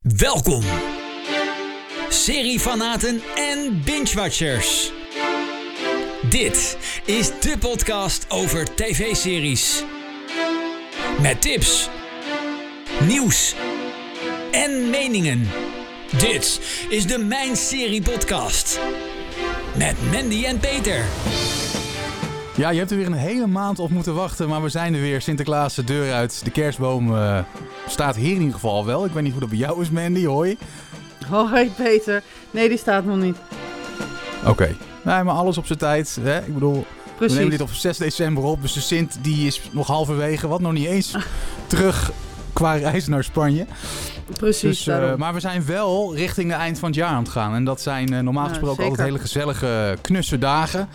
[0.00, 0.62] Welkom,
[2.08, 4.92] seriefanaten en binge-watchers.
[6.30, 9.84] Dit is de podcast over tv-series.
[11.20, 11.88] Met tips,
[13.06, 13.54] nieuws
[14.50, 15.48] en meningen.
[16.18, 18.80] Dit is de Mijn Serie Podcast.
[19.76, 21.04] Met Mandy en Peter.
[22.58, 25.00] Ja, je hebt er weer een hele maand op moeten wachten, maar we zijn er
[25.00, 25.20] weer.
[25.20, 26.40] Sinterklaas de deur uit.
[26.44, 27.38] De kerstboom eh,
[27.86, 29.04] staat hier in ieder geval wel.
[29.04, 30.24] Ik weet niet hoe dat bij jou is, Mandy.
[30.24, 30.58] Hoi.
[31.28, 32.22] Hoi Peter.
[32.50, 33.36] Nee, die staat nog niet.
[34.46, 34.76] Oké.
[35.02, 36.18] Nee, maar alles op zijn tijd.
[36.20, 36.38] Hè?
[36.38, 36.86] Ik bedoel,
[37.18, 38.62] we nemen dit op 6 december op.
[38.62, 41.16] Dus de Sint die is nog halverwege, wat nog niet eens
[41.66, 42.10] terug
[42.52, 43.66] qua reis naar Spanje.
[44.36, 47.32] Precies, Dus, eh, maar we zijn wel richting het eind van het jaar aan het
[47.32, 47.54] gaan.
[47.54, 50.88] En dat zijn eh, normaal gesproken altijd hele gezellige, knusse dagen.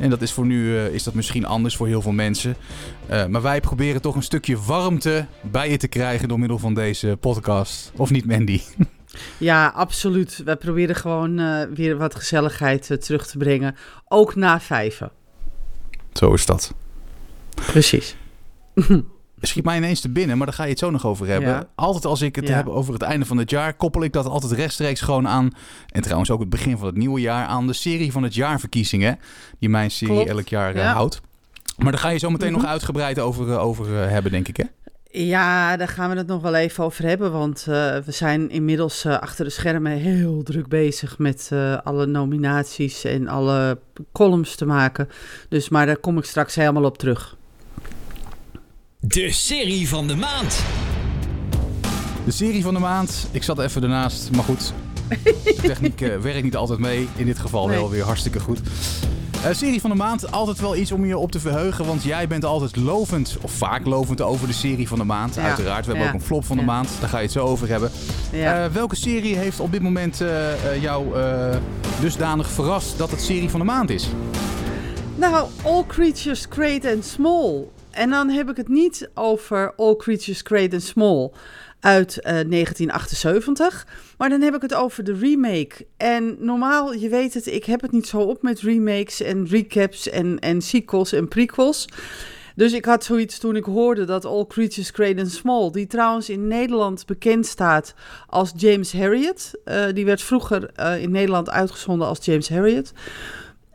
[0.00, 2.56] En dat is voor nu eh, is dat misschien anders voor heel veel mensen.
[3.28, 7.16] Maar wij proberen toch een stukje warmte bij je te krijgen door middel van deze
[7.20, 7.92] podcast.
[7.96, 8.60] Of niet, Mandy?
[9.38, 10.42] Ja, absoluut.
[10.44, 11.36] Wij proberen gewoon
[11.74, 13.76] weer wat gezelligheid terug te brengen.
[14.08, 15.10] Ook na vijven.
[16.12, 16.74] Zo is dat.
[17.54, 18.16] Precies.
[19.44, 21.48] Schiet mij ineens te binnen, maar daar ga je het zo nog over hebben.
[21.48, 21.68] Ja.
[21.74, 22.54] Altijd als ik het Ja.
[22.54, 25.50] heb over het einde van het jaar, koppel ik dat altijd rechtstreeks gewoon aan.
[25.88, 29.18] En trouwens ook het begin van het nieuwe jaar aan de serie van het jaarverkiezingen.
[29.58, 30.28] Die mijn serie Klopt.
[30.30, 30.92] elk jaar eh, Ja.
[30.92, 31.20] houdt.
[31.76, 32.60] Maar daar ga je zo meteen Mhm.
[32.60, 34.56] nog uitgebreid over, eh, over eh, hebben, denk ik.
[34.56, 34.64] Hè?
[35.10, 37.32] Ja, daar gaan we het nog wel even over hebben.
[37.32, 41.50] Want we zijn inmiddels achter de schermen heel druk bezig met
[41.84, 43.78] alle nominaties en alle
[44.12, 45.08] columns te maken.
[45.48, 47.36] Dus, maar daar kom ik straks helemaal op terug.
[49.06, 50.62] De serie van de maand.
[52.24, 53.28] De serie van de maand.
[53.30, 54.72] Ik zat even ernaast, maar goed.
[55.44, 57.08] De techniek eh, werkt niet altijd mee.
[57.16, 57.76] In dit geval Nee.
[57.78, 58.60] wel weer hartstikke goed.
[59.44, 61.86] Eh, serie van de maand, altijd wel iets om je op te verheugen.
[61.86, 65.34] Want jij bent altijd lovend, of vaak lovend over de serie van de maand.
[65.34, 65.42] Ja.
[65.42, 66.12] Uiteraard, we hebben Ja.
[66.14, 66.68] ook een flop van de Ja.
[66.68, 66.88] maand.
[67.00, 67.90] Daar ga je het zo over hebben.
[68.32, 68.64] Ja.
[68.64, 70.22] Eh, welke serie heeft op dit moment
[70.80, 71.56] jou eh,
[72.00, 74.08] dusdanig verrast dat het serie van de maand is?
[75.16, 77.64] Nou, All Creatures Great and Small.
[77.92, 81.30] En dan heb ik het niet over All Creatures Great and Small
[81.80, 83.86] uit eh, 1978.
[84.18, 85.86] Maar dan heb ik het over de remake.
[85.96, 90.08] En normaal, je weet het, ik heb het niet zo op met remakes en recaps
[90.08, 91.88] en, en sequels en prequels.
[92.54, 96.28] Dus ik had zoiets toen ik hoorde dat All Creatures Great and Small, die trouwens
[96.28, 97.94] in Nederland bekend staat
[98.26, 99.60] als James Harriet.
[99.64, 102.92] eh, die werd vroeger eh, in Nederland uitgezonden als James Harriet.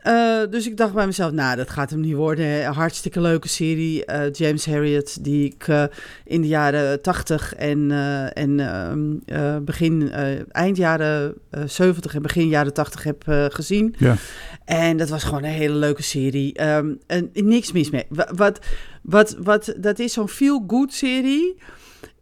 [0.08, 2.64] Eh, dus ik dacht bij mezelf, nou, dat gaat hem niet worden.
[2.64, 4.04] Hartstikke leuke serie.
[4.04, 5.84] eh, James Harriet, die ik eh,
[6.24, 7.90] in de jaren 80 en,
[8.34, 10.10] en ehm, eh, begin,
[10.50, 13.94] eind jaren eh, 70 en begin jaren 80 heb gezien.
[13.98, 14.16] Ja.
[14.64, 16.54] En dat was gewoon een hele leuke serie.
[16.54, 18.04] Ehm, en niks mis mee.
[18.08, 18.58] Wa- Wat,
[19.02, 21.56] wat, wat, dat is zo'n feel-good serie.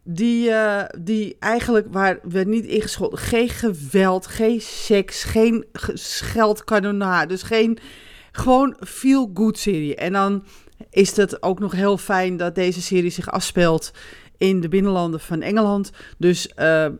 [0.09, 3.19] Die, eh, die eigenlijk waar we niet ingescholden.
[3.19, 7.27] Geen geweld, geen seks, geen ge- scheldkanonade.
[7.27, 7.77] Dus geen.
[8.31, 9.95] Gewoon feel-good serie.
[9.95, 10.43] En dan
[10.89, 13.91] is het ook nog heel fijn dat deze serie zich afspeelt
[14.37, 15.91] in de binnenlanden van Engeland.
[16.17, 16.91] Dus eh, eh,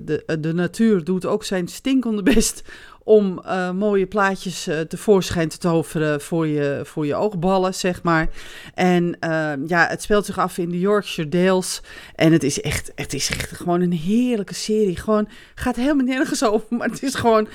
[0.00, 2.62] de, de natuur doet ook zijn stinkende best
[3.04, 8.28] om eh, mooie plaatjes eh, tevoorschijn te toveren voor je, voor je oogballen, zeg maar.
[8.74, 11.80] En eh, ja, het speelt zich af in de Yorkshire Dales.
[12.14, 14.96] En het is echt, het is echt gewoon een heerlijke serie.
[14.96, 17.48] Gewoon, gaat helemaal nergens over, maar het is gewoon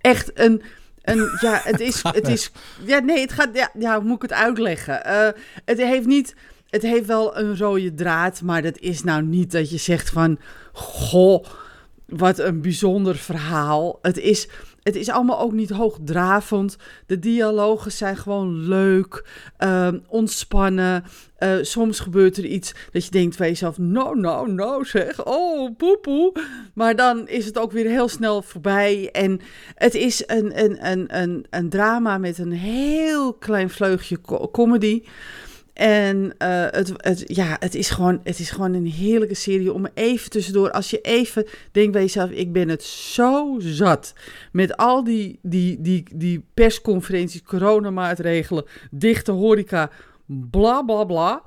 [0.00, 0.62] echt een...
[1.02, 2.50] een ja, het is, het is...
[2.84, 3.48] Ja, nee, het gaat...
[3.52, 5.04] Ja, ja hoe moet ik het uitleggen?
[5.04, 5.28] Eh,
[5.64, 6.34] het heeft niet...
[6.70, 10.38] Het heeft wel een rode draad, maar dat is nou niet dat je zegt van...
[10.72, 11.44] Goh,
[12.06, 13.98] wat een bijzonder verhaal.
[14.02, 14.48] Het is,
[14.84, 16.76] het is allemaal ook niet hoogdravend.
[17.06, 19.24] De dialogen zijn gewoon leuk,
[19.56, 21.04] ehm, ontspannen.
[21.36, 23.78] Eh, soms gebeurt er iets dat je denkt bij jezelf...
[23.78, 26.32] Nou, nou, nou zeg, oh, poepoe.
[26.74, 29.08] Maar dan is het ook weer heel snel voorbij.
[29.12, 29.40] En
[29.74, 35.02] het is een, een, een, een, een drama met een heel klein vleugje co- comedy...
[35.74, 39.86] En eh, het, het, ja, het, is gewoon, het is gewoon een heerlijke serie om
[39.94, 40.70] even tussendoor.
[40.70, 44.12] Als je even denkt bij jezelf: ik ben het zo zat.
[44.52, 49.90] Met al die, die, die, die persconferenties, coronamaatregelen, dichte horeca,
[50.26, 51.42] bla bla bla.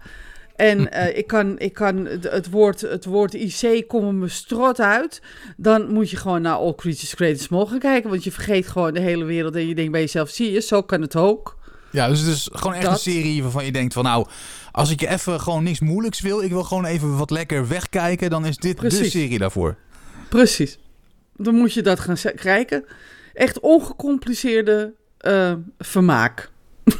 [0.55, 4.79] En eh, ik kan, ik kan het, het, woord, het woord IC komen me strot
[4.79, 5.21] uit.
[5.57, 8.09] Dan moet je gewoon naar All Creatures Small gaan kijken.
[8.09, 9.55] Want je vergeet gewoon de hele wereld.
[9.55, 11.57] En je denkt bij jezelf: zie je, zo kan het ook.
[11.91, 12.93] Ja, dus het is gewoon echt Dat.
[12.93, 14.27] een serie waarvan je denkt van nou,
[14.71, 18.45] als ik even gewoon niks moeilijks wil, ik wil gewoon even wat lekker wegkijken, dan
[18.45, 19.77] is dit de serie daarvoor.
[20.29, 20.77] Precies.
[21.35, 22.85] Dan moet je dat gaan kijken.
[23.33, 26.51] Echt ongecompliceerde eh, vermaak.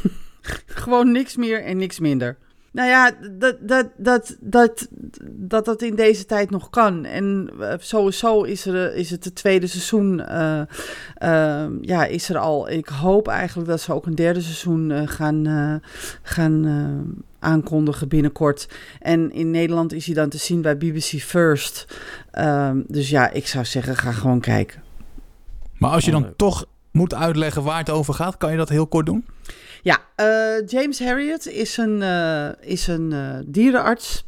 [0.66, 2.36] Gewoon niks meer en niks minder.
[2.72, 4.88] Nou ja, dat dat, dat, dat,
[5.22, 7.04] dat dat in deze tijd nog kan.
[7.04, 10.22] En uh, sowieso is, er, is het het tweede seizoen.
[10.30, 10.60] Uh,
[11.22, 12.70] uh, ja, is er al.
[12.70, 15.80] Ik hoop eigenlijk dat ze ook een derde seizoen gaan,
[16.22, 16.64] gaan
[17.38, 18.68] aankondigen binnenkort.
[19.00, 21.98] En in Nederland is hij dan te zien bij BBC First.
[22.30, 24.82] Ehm, dus ja, ik zou zeggen, ga gewoon kijken.
[25.78, 28.86] Maar als je dan toch moet uitleggen waar het over gaat, kan je dat heel
[28.86, 29.24] kort doen?
[29.82, 34.26] Ja, uh, James Harriet is een, uh, is een uh, dierenarts.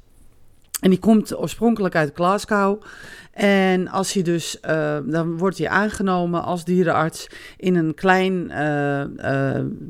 [0.81, 2.83] En die komt oorspronkelijk uit Glasgow.
[3.33, 4.59] En als hij dus,
[5.05, 7.27] dan wordt hij aangenomen als dierenarts
[7.57, 8.49] in een klein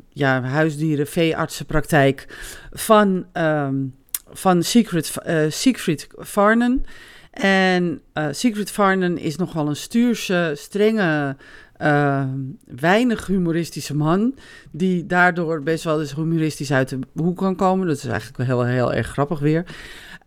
[0.09, 2.25] ja, huisdieren veeartsenpraktijk
[2.71, 3.95] van, um,
[4.31, 5.13] van Siegfried,
[5.49, 6.07] Siegfried.
[7.31, 11.35] En Siegfried Varnen is nogal een stuurse, strenge
[11.81, 12.23] uh,
[12.65, 14.35] weinig humoristische man.
[14.71, 17.87] Die daardoor best wel eens humoristisch uit de hoek kan komen.
[17.87, 19.65] Dat is eigenlijk wel heel, heel erg grappig weer.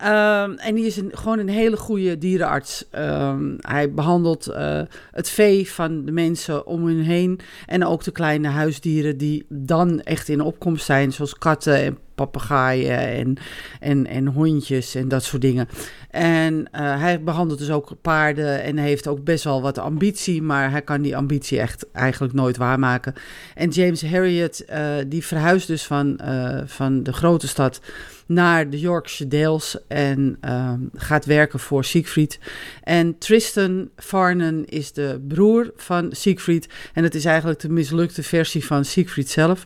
[0.03, 2.85] Um, en die is een, gewoon een hele goede dierenarts.
[2.97, 4.81] Um, hij behandelt uh,
[5.11, 7.39] het vee van de mensen om hen heen.
[7.65, 11.13] En ook de kleine huisdieren die dan echt in opkomst zijn.
[11.13, 13.37] Zoals katten en papegaaien en,
[13.79, 15.67] en, en hondjes en dat soort dingen.
[16.09, 20.71] En uh, hij behandelt dus ook paarden en heeft ook best wel wat ambitie, maar
[20.71, 23.13] hij kan die ambitie echt eigenlijk nooit waarmaken.
[23.55, 27.81] En James Harriet, uh, die verhuist dus van, uh, van de grote stad
[28.25, 32.39] naar de Yorkshire Dales en um, gaat werken voor Siegfried.
[32.83, 38.65] En Tristan Farnan is de broer van Siegfried en het is eigenlijk de mislukte versie
[38.65, 39.65] van Siegfried zelf.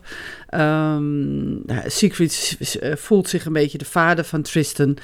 [0.54, 2.56] Um, Siegfried
[2.94, 4.96] voelt zich een beetje de vader van Tristan.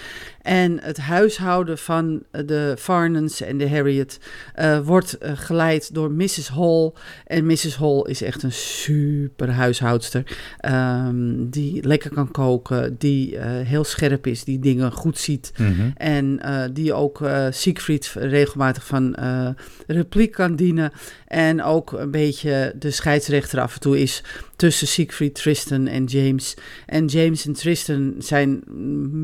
[0.46, 4.20] En het huishouden van de Farnans en de Harriet
[4.58, 6.48] uh, wordt uh, geleid door Mrs.
[6.48, 6.92] Hall.
[7.26, 7.76] En Mrs.
[7.76, 10.36] Hall is echt een super huishoudster.
[10.70, 15.52] Um, die lekker kan koken, die uh, heel scherp is, die dingen goed ziet.
[15.56, 15.92] Mm -hmm.
[15.96, 16.40] En
[16.72, 19.16] die ook Siegfried regelmatig van
[19.86, 20.92] repliek kan dienen.
[21.26, 24.22] En ook een beetje de scheidsrechter af en toe is
[24.56, 26.56] tussen Siegfried, Tristan en James.
[26.86, 28.62] En James en Tristan zijn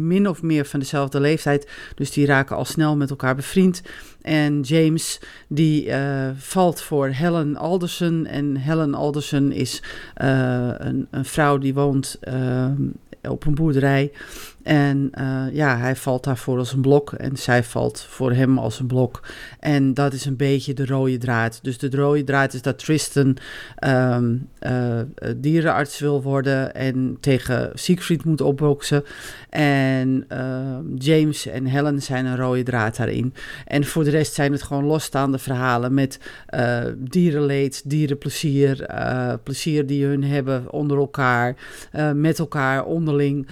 [0.08, 1.70] min of meer van dezelfde leeftijd.
[1.94, 3.82] Dus die raken al snel met elkaar bevriend.
[4.23, 8.26] En James die uh, valt voor Helen Alderson.
[8.26, 9.82] En Helen Alderson is
[10.23, 12.70] uh, een, een, vrouw die woont uh,
[13.23, 14.12] op een boerderij.
[14.62, 18.81] En uh, ja, hij valt daarvoor als een blok en zij valt voor hem als
[18.81, 19.23] een blok.
[19.61, 21.59] En dat is een beetje de rode draad.
[21.62, 23.37] Dus de rode draad is dat Tristan
[23.87, 25.00] um, uh,
[25.37, 29.05] dierenarts wil worden en tegen Siegfried moet opboksen.
[29.50, 33.35] En uh, James en Helen zijn een rode draad daarin.
[33.67, 36.19] En voor de rest zijn het gewoon losstaande verhalen met
[36.97, 38.87] dierenleed, dierenplezier,
[39.43, 41.56] plezier die hun hebben onder elkaar,
[42.14, 43.47] met elkaar, onderling.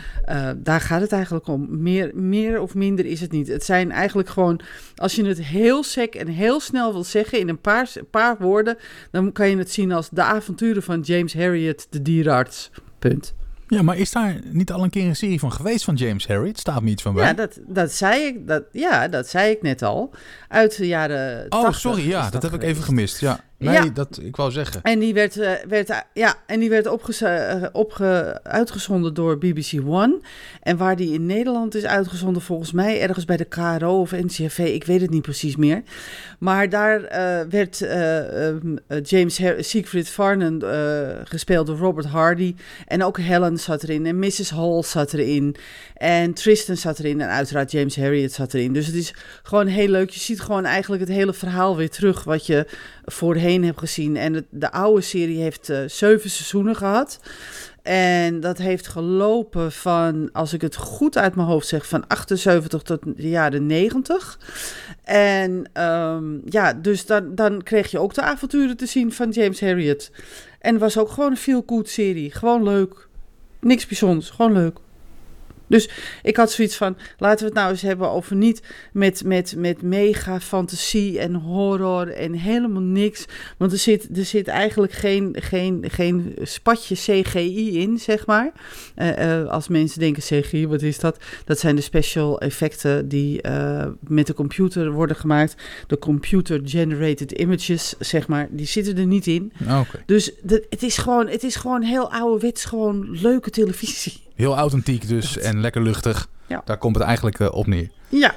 [0.57, 1.83] daar gaat het eigenlijk om.
[1.83, 3.49] Meer, meer of minder is het niet.
[3.49, 4.61] Het zijn eigenlijk gewoon,
[4.97, 8.77] als je het heel sec en heel snel wil zeggen in een paar, paar woorden,
[9.11, 12.71] dan kan je het zien als de avonturen van James Harriet, de dierarts.
[12.99, 13.35] Punt.
[13.69, 16.59] Ja, maar is daar niet al een keer een serie van geweest van James Harriet?
[16.59, 17.25] Staat me iets van bij.
[17.27, 20.11] Ja, dat, dat, zei, ik, dat, ja, dat zei ik net al.
[20.49, 22.69] Uit de jaren Oh, 80 sorry, ja, dat, dat heb geweest.
[22.71, 23.21] ik even gemist.
[23.21, 23.41] Ja.
[23.61, 23.91] Nee, ja.
[23.95, 24.83] dat ik wou zeggen.
[24.83, 29.81] En die werd, uh, werd, ja, en die werd opge uh, opge uitgezonden door BBC
[29.87, 30.21] One.
[30.63, 34.59] En waar die in Nederland is uitgezonden, volgens mij ergens bij de KRO of NCRV,
[34.59, 35.83] ik weet het niet precies meer.
[36.39, 40.63] Maar daar uh, werd um, James Her Siegfried Farnan
[41.25, 42.55] gespeeld door Robert Hardy.
[42.87, 44.07] En ook Helen zat erin.
[44.07, 44.51] En Mrs.
[44.51, 45.57] Hall zat erin.
[45.95, 47.21] En Tristan zat erin.
[47.21, 48.73] En uiteraard James Harriet zat erin.
[48.73, 50.11] Dus het is gewoon heel leuk.
[50.11, 52.67] Je ziet gewoon eigenlijk het hele verhaal weer terug wat je
[53.11, 54.17] voorheen hebt gezien.
[54.17, 57.21] En het, de oude serie heeft uh, zeven seizoenen gehad.
[57.83, 62.83] En dat heeft gelopen van, als ik het goed uit mijn hoofd zeg, van 78
[62.83, 64.39] tot de jaren 90.
[65.05, 69.61] En um, ja, dus dan, dan kreeg je ook de avonturen te zien van James
[69.61, 70.11] Harriet.
[70.59, 72.31] En het was ook gewoon een feel-good serie.
[72.31, 73.09] Gewoon leuk.
[73.61, 74.79] Niks bijzonders, gewoon leuk.
[75.71, 75.89] Dus
[76.23, 78.63] ik had zoiets van, laten we het nou eens hebben over niet
[78.93, 83.25] met, met, met mega fantasie en horror en helemaal niks.
[83.57, 88.53] Want er zit, er zit eigenlijk geen, geen, geen spatje CGI in, zeg maar.
[88.97, 91.19] Uh, uh, als mensen denken CGI, wat is dat?
[91.45, 95.55] Dat zijn de special effecten die uh, met de computer worden gemaakt.
[95.87, 99.53] De computer-generated images, zeg maar, die zitten er niet in.
[99.63, 100.03] Okay.
[100.07, 104.29] Dus de, het, is gewoon, het is gewoon heel ouderwets, gewoon leuke televisie.
[104.41, 106.29] Heel authentiek dus en lekker luchtig.
[106.47, 106.63] Ja.
[106.65, 107.91] Daar komt het eigenlijk uh, op neer.
[108.09, 108.35] Ja,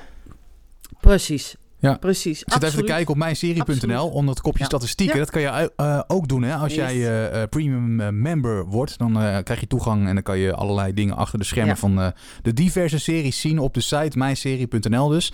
[1.00, 1.56] precies.
[1.80, 1.98] Ja.
[1.98, 2.32] precies.
[2.32, 2.90] Ik zit even te absoluut.
[2.90, 4.00] kijken op mijnserie.nl Absoluut.
[4.14, 4.66] onder het kopje Ja.
[4.66, 5.16] statistieken.
[5.16, 5.22] Ja.
[5.22, 6.56] Dat kan je eh, ook doen hè?
[6.56, 6.92] als Yes.
[6.92, 8.98] jij eh, eh, premium eh, member wordt.
[8.98, 11.80] Dan eh, krijg je toegang en dan kan je allerlei dingen achter de schermen Ja.
[11.80, 12.08] van eh,
[12.42, 15.34] de diverse series zien op de site mijnserie.nl dus.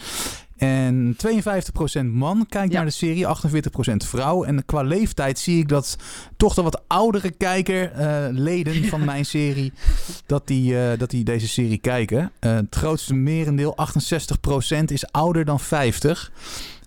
[0.59, 2.77] En 52% man kijkt Ja.
[2.77, 4.43] naar de serie, 48% vrouw.
[4.43, 5.97] En qua leeftijd zie ik dat
[6.37, 9.73] toch de wat oudere kijkerleden van mijn serie...
[10.25, 12.31] dat die, eh, dat die deze serie kijken.
[12.39, 16.31] Eh, het grootste merendeel, 68% is ouder dan 50.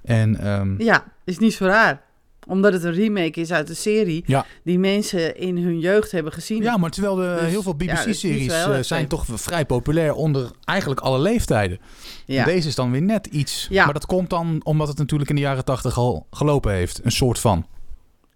[0.05, 2.01] En ehm, Ja, is niet zo raar.
[2.47, 4.47] Omdat het een remake is uit een serie Ja.
[4.65, 6.63] die mensen in hun jeugd hebben gezien.
[6.63, 11.01] Ja, maar terwijl de, Dus, heel veel BBC-series erg zijn toch vrij populair onder eigenlijk
[11.01, 11.79] alle leeftijden.
[12.27, 12.45] Ja.
[12.45, 13.67] Deze is dan weer net iets.
[13.71, 13.85] Ja.
[13.85, 17.01] Maar dat komt dan omdat het natuurlijk in de jaren tachtig al gelopen heeft.
[17.05, 17.67] Een soort van.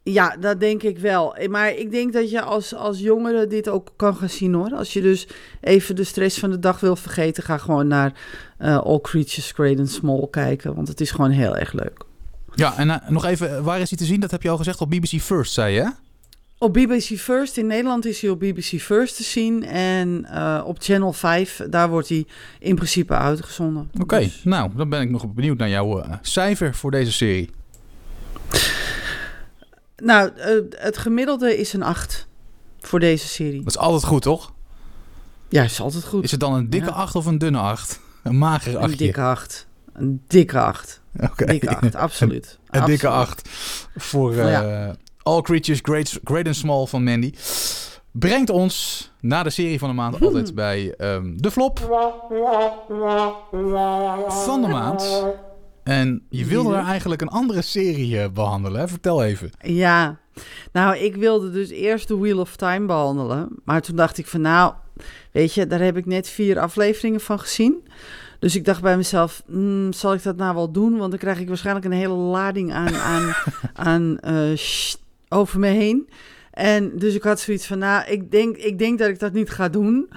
[0.02, 1.36] Ja, dat denk ik wel.
[1.36, 4.70] Eh, Maar ik denk dat je als, als jongere dit ook kan gaan zien hoor.
[4.75, 5.26] Als je dus
[5.60, 8.12] even de stress van de dag wil vergeten, ga gewoon naar
[8.58, 10.75] eh, All Creatures Great and Small kijken.
[10.75, 12.04] Want het is gewoon heel erg leuk.
[12.56, 14.20] Ja, en eh, nog even, waar is hij te zien?
[14.20, 15.92] Dat heb je al gezegd op BBC First, zei je?
[16.58, 19.64] Op BBC First, in Nederland is hij op BBC First te zien.
[19.64, 22.26] En eh, op Channel 5, daar wordt hij
[22.58, 23.90] in principe uitgezonden.
[24.00, 27.50] Oké, Dus- nou, dan ben ik nog benieuwd naar jouw eh, cijfer voor deze serie.
[29.96, 32.26] Nou, eh, het gemiddelde is een 8
[32.80, 33.58] voor deze serie.
[33.58, 34.52] Dat is altijd goed, toch?
[35.48, 36.25] Ja, is altijd goed.
[36.25, 36.92] Is het dan een dikke Ja.
[36.94, 38.00] 8 of een dunne 8?
[38.22, 38.98] Een magere Een 8?
[38.98, 39.66] dikke 8.
[39.92, 41.00] Een dikke 8.
[41.20, 41.44] Oké.
[41.44, 42.58] Dikke 8, absoluut.
[42.70, 43.08] Een dikke.
[43.08, 43.49] 8
[43.96, 44.94] voor eh, Ja.
[45.23, 47.32] All Creatures Great, Great and Small van Mandy.
[48.12, 51.78] Brengt ons na de serie van de maand altijd bij ehm, de flop
[54.28, 55.25] van de maand.
[55.82, 58.80] En je wilde er eigenlijk een andere serie eh, behandelen.
[58.80, 58.88] Hè?
[58.88, 59.50] Vertel even.
[59.61, 60.18] Ja,
[60.73, 63.49] nou, ik wilde dus eerst de Wheel of Time behandelen.
[63.64, 64.75] Maar toen dacht ik van, nou,
[65.32, 67.88] weet je, daar heb ik net vier afleveringen van gezien.
[68.38, 70.96] Dus ik dacht bij mezelf, hmm, zal ik dat nou wel doen?
[70.96, 73.34] Want dan krijg ik waarschijnlijk een hele lading aan, aan,
[73.72, 74.58] aan eh,
[75.28, 76.08] over me heen.
[76.50, 79.50] En dus ik had zoiets van, nou, ik denk, ik denk dat ik dat niet
[79.50, 80.08] ga doen.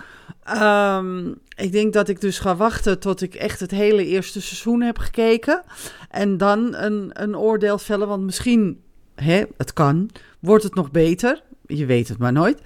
[0.43, 4.81] Ehm, ik denk dat ik dus ga wachten tot ik echt het hele eerste seizoen
[4.81, 5.63] heb gekeken.
[6.09, 8.81] En dan een, een oordeel vellen, want misschien,
[9.15, 10.09] hè, het kan,
[10.39, 11.43] wordt het nog beter.
[11.65, 12.61] Je weet het maar nooit.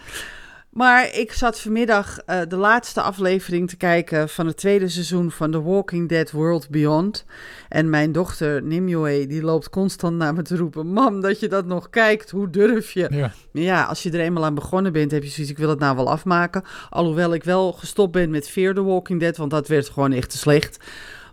[0.74, 5.51] Maar ik zat vanmiddag eh, de laatste aflevering te kijken van het tweede seizoen van
[5.51, 7.25] The Walking Dead World Beyond.
[7.70, 10.88] En mijn dochter Nimue, die loopt constant naar me te roepen...
[10.88, 13.30] Mam, dat je dat nog kijkt, hoe durf je?
[13.51, 13.84] Ja.
[13.84, 16.10] Als je er eenmaal aan begonnen bent, heb je zoiets, ik wil het nou wel
[16.10, 16.63] afmaken.
[16.89, 20.30] Alhoewel ik wel gestopt ben met Fear the Walking Dead, want dat werd gewoon echt
[20.30, 20.77] te slecht.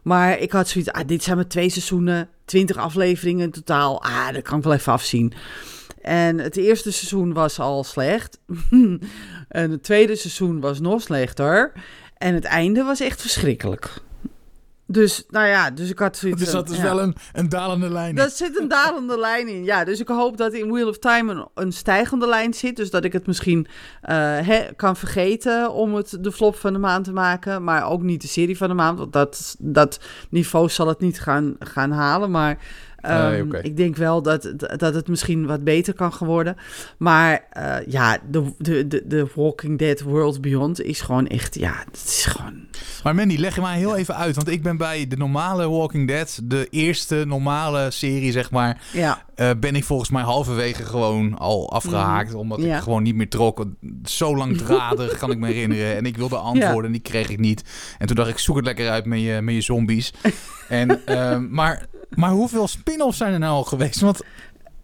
[0.02, 4.02] Maar ik had zoiets, ah, dit zijn maar twee seizoenen, twintig afleveringen in totaal.
[4.02, 5.32] Ah, dat kan ik wel even afzien.
[6.02, 8.38] En het eerste seizoen was al slecht.
[9.48, 11.72] en het tweede seizoen was nog slechter.
[12.16, 13.92] En het einde was echt verschrikkelijk.
[14.92, 16.82] Dus, nou ja, dus ik had zoiets Dus dat is ja.
[16.82, 18.08] wel een, een dalende lijn.
[18.08, 18.14] in.
[18.14, 19.64] Daar zit een dalende lijn in.
[19.64, 22.76] Ja, dus ik hoop dat in Wheel of Time een, een stijgende lijn zit.
[22.76, 23.66] Dus dat ik het misschien
[24.02, 27.64] eh, kan vergeten om het de flop van de maand te maken.
[27.64, 28.98] Maar ook niet de serie van de maand.
[28.98, 32.30] Want dat, dat niveau zal het niet gaan, gaan halen.
[32.30, 32.58] Maar
[33.02, 36.56] ehm, ik denk wel dat, dat het misschien wat beter kan geworden.
[36.98, 41.54] Maar eh, ja, de, de, de, de Walking Dead World Beyond is gewoon echt...
[41.58, 42.68] Ja, het is gewoon...
[43.02, 44.34] Maar Mandy, leg je mij heel even uit.
[44.36, 49.22] Want ik ben bij de normale Walking Dead, de eerste normale serie, zeg maar, Ja,
[49.34, 52.34] eh, ben ik volgens mij halverwege gewoon al afgehaakt.
[52.34, 52.66] Omdat Mhm.
[52.68, 52.76] Ja.
[52.76, 53.64] ik gewoon niet meer trok.
[54.04, 55.96] Zo langdradig kan ik me herinneren.
[55.96, 57.64] En ik wilde antwoorden en die kreeg ik niet.
[57.98, 60.12] En toen dacht ik, zoek het lekker uit met je, met je zombies.
[60.68, 61.86] en, ehm, maar,
[62.20, 64.00] maar hoeveel spin-offs zijn er nou al geweest?
[64.00, 64.20] Want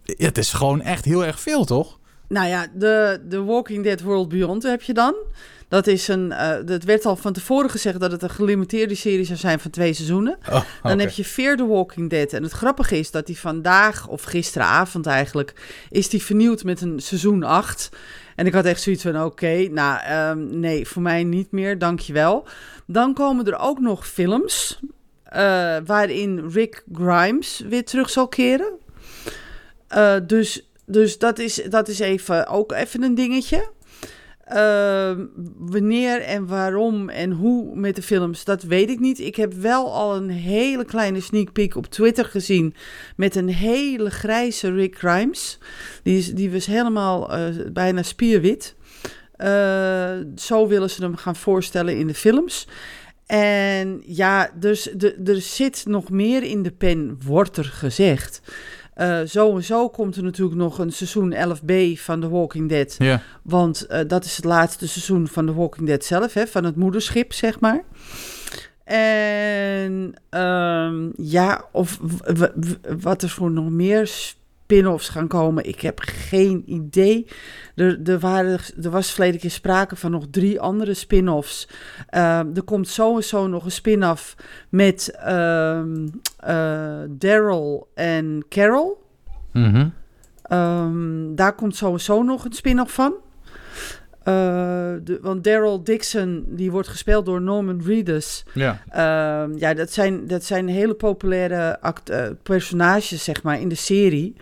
[0.05, 1.99] het is gewoon echt heel erg veel, toch?
[2.27, 5.15] Nou ja, de, de Walking Dead World Beyond heb je dan.
[5.67, 6.31] Dat is een.
[6.31, 9.71] eh het werd al van tevoren gezegd dat het een gelimiteerde serie zou zijn van
[9.71, 10.37] twee seizoenen.
[10.49, 12.33] Oh, Dan heb je Fear the Walking Dead.
[12.33, 15.53] En het grappige is dat die vandaag, of gisteravond eigenlijk,
[15.89, 17.89] is die vernieuwd met een seizoen 8.
[18.35, 22.47] En ik had echt zoiets van: oké, nou ehm, nee, voor mij niet meer, dankjewel.
[22.85, 24.79] Dan komen er ook nog films.
[25.29, 28.71] Eh, waarin Rick Grimes weer terug zal keren.
[29.87, 33.69] Eh, dus dus dat, is, dat is even, ook even een dingetje.
[34.43, 35.25] Ehm,
[35.57, 39.19] wanneer en waarom en hoe met de films, dat weet ik niet.
[39.19, 42.75] Ik heb wel al een hele kleine sneak peek op Twitter gezien
[43.15, 45.59] met een hele grijze Rick Grimes.
[46.03, 48.75] Die, is, die was helemaal eh, bijna spierwit.
[50.35, 52.67] Zo willen ze hem gaan voorstellen in de films.
[53.27, 58.41] En ja, dus er zit nog meer in de pen, wordt er gezegd.
[58.93, 62.95] Eh, zo en zo komt er natuurlijk nog een seizoen 11b van The Walking Dead.
[62.97, 63.21] Ja.
[63.41, 66.75] Want eh, dat is het laatste seizoen van The Walking Dead zelf, hè, van het
[66.75, 67.83] moederschip, zeg maar.
[68.83, 71.99] En ehm, ja, of
[72.99, 74.33] wat er voor nog meer
[74.67, 77.27] spin-offs gaan komen, ik heb geen idee.
[77.75, 81.69] Er, er, waren, er was verleden keer sprake van nog drie andere spin-offs.
[82.09, 84.35] Ehm, er komt sowieso nog een spin-off
[84.69, 86.07] met ehm,
[86.37, 89.03] eh, Daryl en Carol.
[89.53, 89.89] Mhm.
[90.41, 93.13] Ehm, daar komt sowieso nog een spin-off van.
[94.27, 94.33] Eh,
[95.03, 98.43] de, want Daryl Dixon, die wordt gespeeld door Norman Reedus.
[98.53, 98.81] Ja.
[98.89, 103.75] Ehm, ja, dat zijn, dat zijn hele populaire act- eh, personages, zeg maar, in de
[103.75, 104.35] serie.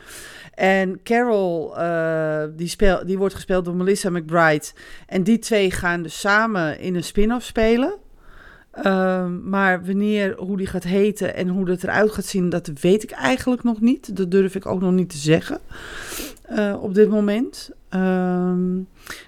[0.54, 4.66] En Carol, eh, die, speel, die wordt gespeeld door Melissa McBride.
[5.08, 7.94] En die twee gaan dus samen in een spin-off spelen.
[8.72, 13.04] Ehm, maar wanneer, hoe die gaat heten en hoe dat eruit gaat zien, dat weet
[13.04, 14.18] ik eigenlijk nog niet.
[14.18, 15.60] Dat durf ik ook nog niet te zeggen
[16.80, 17.72] op dit moment.
[17.96, 18.80] Ehm,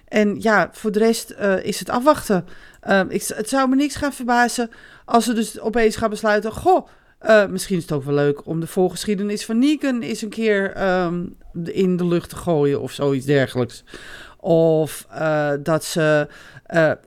[0.07, 2.45] en ja, voor de rest eh, is het afwachten.
[2.81, 4.69] Ehm, ik, het zou me niks gaan verbazen
[5.05, 6.51] als ze dus opeens gaan besluiten...
[6.51, 6.87] Goh,
[7.19, 10.73] eh, misschien is het ook wel leuk om de voorgeschiedenis van Negan eens een keer
[10.73, 11.25] ehm,
[11.63, 13.83] in de lucht te gooien of zoiets dergelijks.
[14.39, 16.27] Of eh, dat ze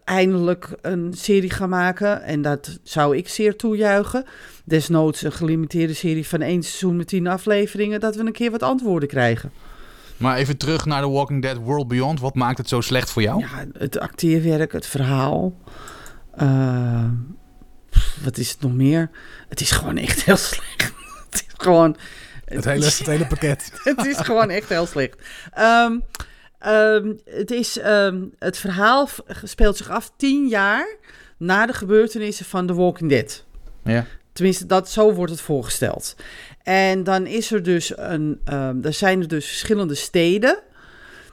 [0.05, 2.23] eindelijk een serie gaan maken.
[2.23, 4.25] En dat zou ik zeer toejuichen.
[4.65, 8.01] Desnoods een gelimiteerde serie van één seizoen met tien afleveringen.
[8.01, 9.53] Dat we een keer wat antwoorden krijgen.
[10.21, 12.21] Maar even terug naar The Walking Dead World Beyond.
[12.21, 13.41] Wat maakt het zo slecht voor jou?
[13.41, 15.55] Ja, het acteerwerk, het verhaal.
[16.35, 17.05] Eh,
[18.23, 19.11] wat is het nog meer?
[19.49, 20.93] Het is gewoon echt heel slecht.
[21.31, 21.97] het is gewoon...
[22.45, 23.73] Het hele, het hele pakket.
[23.85, 25.19] het is gewoon echt heel slecht.
[25.53, 25.99] Ehm,
[26.59, 29.09] ehm, het, is, ehm, het verhaal
[29.43, 30.97] speelt zich af tien jaar
[31.37, 33.45] na de gebeurtenissen van The Walking Dead.
[33.85, 34.07] Ja.
[34.33, 36.17] Tenminste, dat, zo wordt het voorgesteld.
[36.63, 40.59] En dan is er dus een, ehm, er zijn er dus verschillende steden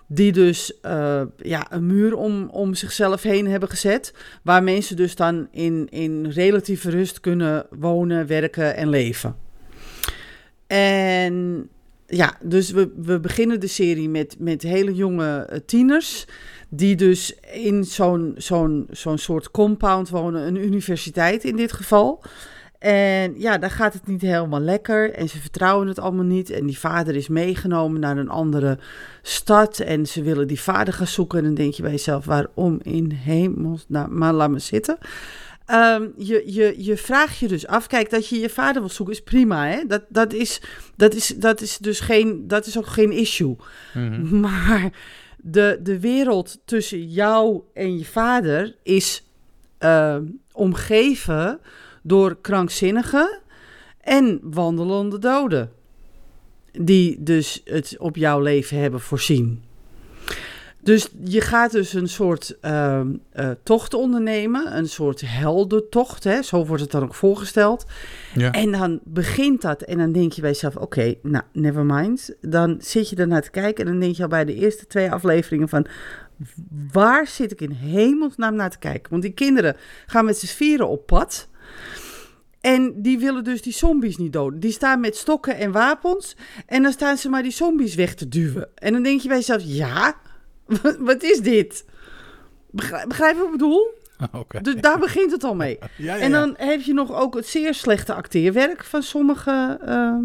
[0.07, 5.15] die dus eh, ja, een muur om, om zichzelf heen hebben gezet, waar mensen dus
[5.15, 9.35] dan in, in relatieve rust kunnen wonen, werken en leven.
[10.67, 11.69] En
[12.07, 16.25] ja, dus we, we beginnen de serie met, met hele jonge eh, tieners.
[16.69, 22.23] Die dus in zo'n zo'n zo'n soort compound wonen, een universiteit in dit geval.
[22.79, 25.13] En ja, daar gaat het niet helemaal lekker.
[25.13, 26.49] En ze vertrouwen het allemaal niet.
[26.49, 28.77] En die vader is meegenomen naar een andere
[29.21, 29.79] stad.
[29.79, 31.37] En ze willen die vader gaan zoeken.
[31.37, 33.85] En dan denk je bij jezelf, waarom in hemels...
[33.87, 34.97] Nou, maar laat me zitten.
[35.65, 39.13] Ehm, je, je, je vraagt je dus af, kijk, dat je je vader wil zoeken
[39.15, 39.85] is prima, hè?
[39.87, 40.61] Dat, dat, is,
[40.95, 43.55] dat, is, dat is dus geen, dat is ook geen issue.
[43.93, 44.39] Mhm.
[44.47, 44.89] Maar
[45.37, 49.23] de, de wereld tussen jou en je vader is
[49.77, 51.59] ehm, omgeven
[52.07, 53.39] door krankzinnigen
[54.01, 55.71] en wandelende doden.
[56.71, 59.63] Die dus het op jouw leven hebben voorzien.
[60.87, 66.41] Dus je gaat dus een soort ehm, eh, tocht ondernemen, een soort heldentocht, hè?
[66.41, 67.85] zo wordt het dan ook voorgesteld.
[68.33, 68.51] Ja.
[68.51, 72.35] En dan begint dat en dan denk je bij jezelf, oké, nou, never mind.
[72.41, 75.11] Dan zit je ernaar te kijken en dan denk je al bij de eerste twee
[75.11, 75.87] afleveringen van...
[76.91, 79.09] waar zit ik in hemelsnaam naar te kijken?
[79.09, 81.47] Want die kinderen gaan met z'n vieren op pad...
[82.73, 84.59] En die willen dus die zombies niet doden.
[84.59, 86.35] Die staan met stokken en wapens.
[86.65, 88.69] En dan staan ze maar die zombies weg te duwen.
[88.75, 90.15] En dan denk je bij jezelf, ja,
[90.99, 91.85] wat is dit?
[92.71, 93.87] Begrijp, begrijp je wat ik bedoel?
[94.41, 94.61] Oké.
[94.61, 95.77] Dus daar begint het al mee.
[95.97, 100.17] Ja, ja, En dan heb je nog ook het zeer slechte acteerwerk van sommige eh,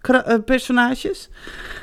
[0.00, 1.28] kra- eh, personages.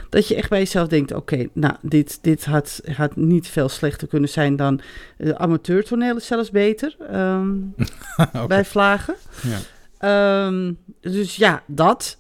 [0.10, 4.08] Dat je echt bij jezelf denkt, oké, nou, dit, dit had, had niet veel slechter
[4.08, 4.82] kunnen zijn dan...
[5.18, 7.58] Uh, amateurtoneel is zelfs beter ehm,
[8.48, 9.16] bij Vlagen.
[9.44, 9.60] Ja.
[10.00, 12.18] Ehm, dus ja, dat.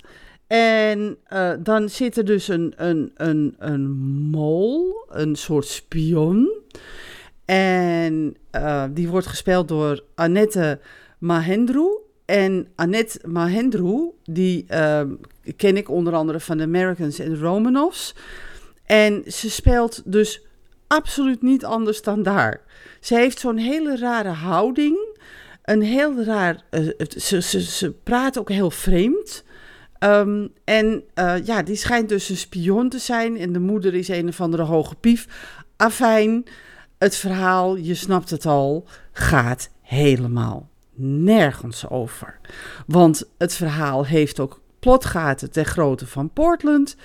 [0.47, 3.89] En eh, dan zit er dus een, een, een, een
[4.31, 6.51] mol, een soort spion.
[7.45, 10.79] En eh, die wordt gespeeld door Annette
[11.17, 11.97] Mahendru.
[12.25, 15.13] En Annette Mahendru, die ehm,
[15.55, 18.15] ken ik onder andere van de Americans en de Romanovs.
[18.85, 20.41] En ze speelt dus
[20.87, 22.61] absoluut niet anders dan daar.
[22.99, 25.08] Ze heeft zo'n hele rare houding.
[25.69, 26.63] Een heel raar.
[26.69, 29.43] eh, ze, ze, ze praat ook heel vreemd.
[29.99, 33.37] Ehm, en eh, ja, die schijnt dus een spion te zijn.
[33.37, 35.27] En de moeder is een of andere hoge pief.
[35.77, 36.43] Afijn,
[36.97, 40.69] het verhaal, je snapt het al, gaat helemaal
[41.01, 42.39] nergens over.
[42.87, 46.95] Want het verhaal heeft ook plotgaten ter grootte van Portland.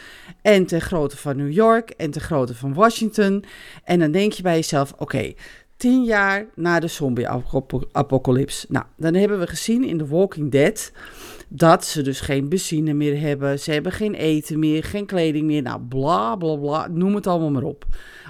[0.42, 1.90] En ter grootte van New York.
[1.90, 3.44] En ter grootte van Washington.
[3.85, 5.33] En dan denk je bij jezelf: oké.
[5.76, 8.66] Tien jaar na de zombie-apocalypse.
[8.68, 10.92] Nou, dan hebben we gezien in The Walking Dead
[11.48, 13.58] dat ze dus geen benzine meer hebben.
[13.60, 15.62] Ze hebben geen eten meer, geen kleding meer.
[15.62, 16.88] Nou, bla bla bla.
[16.88, 17.84] Noem het allemaal maar op.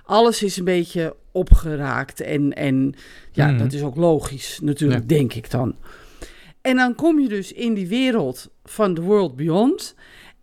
[0.04, 2.20] Alles is een beetje opgeraakt.
[2.20, 2.94] En, en
[3.32, 3.58] ja, Mhm.
[3.58, 5.74] dat is ook logisch, natuurlijk, denk ik dan.
[6.60, 9.94] En dan kom je dus in die wereld van The World Beyond.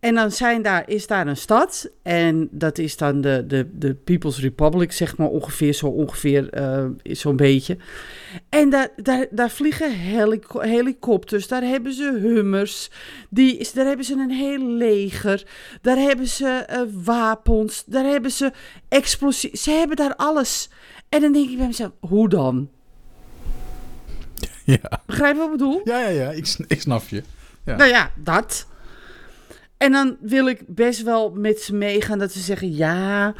[0.01, 1.89] En dan zijn daar, is daar een stad.
[2.03, 6.85] En dat is dan de, de, de People's Republic, zeg maar ongeveer, zo ongeveer, uh,
[7.03, 7.77] zo'n beetje.
[8.49, 12.91] En daar, daar, daar vliegen helico helikopters, daar hebben ze hummers,
[13.29, 15.47] die, daar hebben ze een heel leger,
[15.81, 18.51] daar hebben ze uh, wapens, daar hebben ze
[18.87, 20.69] explosies, ze hebben daar alles.
[21.09, 22.69] En dan denk ik bij mezelf, hoe dan?
[24.63, 25.01] Ja.
[25.05, 25.81] Begrijp je wat ik bedoel?
[25.83, 27.23] Ja, ja, ja, ik, ik snap je.
[27.65, 27.75] Ja.
[27.75, 28.69] Nou ja, dat.
[29.81, 33.33] En dan wil ik best wel met ze meegaan dat ze zeggen: ja,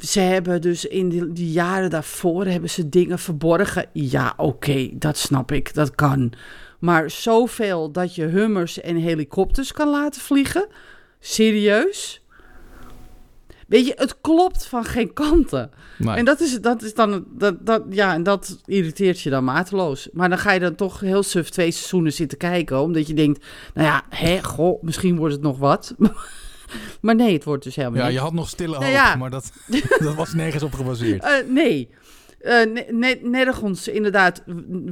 [0.00, 3.86] ze hebben dus in die, jaren daarvoor hebben ze dingen verborgen.
[3.92, 6.32] Ja, oké, dat snap ik, dat kan.
[6.78, 10.66] Maar zoveel dat je hummers en helikopters kan laten vliegen?
[11.20, 12.24] Serieus?
[13.66, 15.70] Weet je, het klopt van geen kanten.
[16.06, 20.08] En dat is, dat is dan, dat, dat, ja, en dat irriteert je dan mateloos.
[20.12, 23.44] Maar dan ga je dan toch heel suf twee seizoenen zitten kijken, omdat je denkt,
[23.74, 25.94] nou ja, hè, goh, misschien wordt het nog wat.
[27.00, 28.14] maar nee, het wordt dus helemaal Ja, niet.
[28.14, 29.16] je had nog stille hoop, Nou ja.
[29.16, 29.52] maar dat,
[29.98, 31.22] dat was nergens op gebaseerd.
[31.24, 31.88] Eh, nee.
[32.40, 34.42] Eh, ne- ne- nergens inderdaad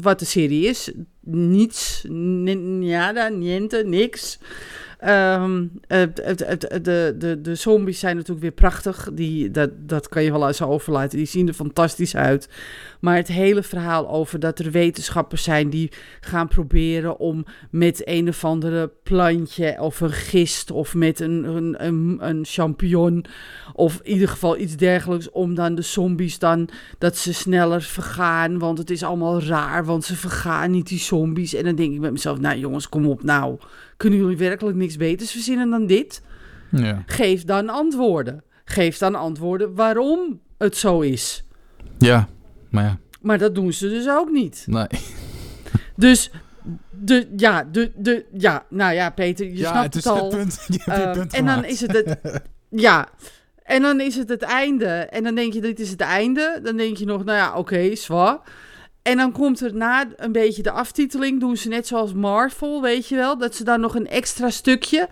[0.01, 0.93] wat de serie is.
[1.21, 2.05] Niets.
[2.09, 4.39] N- Nada, niente, niks.
[5.05, 9.09] Ehm, het- het- het- de, de, de zombies zijn natuurlijk weer prachtig.
[9.13, 11.19] Die, dat, dat kan je wel eens overlaten.
[11.19, 12.49] Die zien er fantastisch uit.
[13.01, 18.29] Maar het hele verhaal over dat er wetenschappers zijn die gaan proberen om met een
[18.29, 23.25] of andere plantje of een gist of met een, een, een, een champignon
[23.73, 28.59] of in ieder geval iets dergelijks om dan de zombies dan dat ze sneller vergaan,
[28.59, 31.55] want het is allemaal raar, want ze vergaan niet die zombies.
[31.55, 33.59] En dan denk ik met mezelf, nou jongens, kom op nou.
[33.97, 36.23] Kunnen jullie werkelijk niks beters verzinnen dan dit?
[36.71, 37.03] Ja.
[37.07, 38.43] Geef dan antwoorden.
[38.65, 41.45] Geef dan antwoorden waarom het zo is.
[41.99, 42.29] ja,
[42.71, 44.65] maar ja, Maar dat doen ze dus ook niet.
[44.67, 44.87] nee.
[45.97, 46.31] Dus,
[46.91, 50.31] de, ja, de, de, ja, nou ja, Peter, je ja, snapt het het, is al.
[50.31, 50.67] het punt.
[50.85, 52.19] Je Ehm, punt en dan is het het,
[52.69, 53.09] ja.
[53.63, 54.87] En dan is het het einde.
[54.87, 56.61] En dan denk je, dit is het einde.
[56.63, 58.39] Dan denk je nog, nou ja, oké, zwaar.
[59.05, 63.09] En dan komt er na een beetje de aftiteling, doen ze net zoals Marvel, weet
[63.09, 65.09] je wel, dat ze dan nog een extra stukje.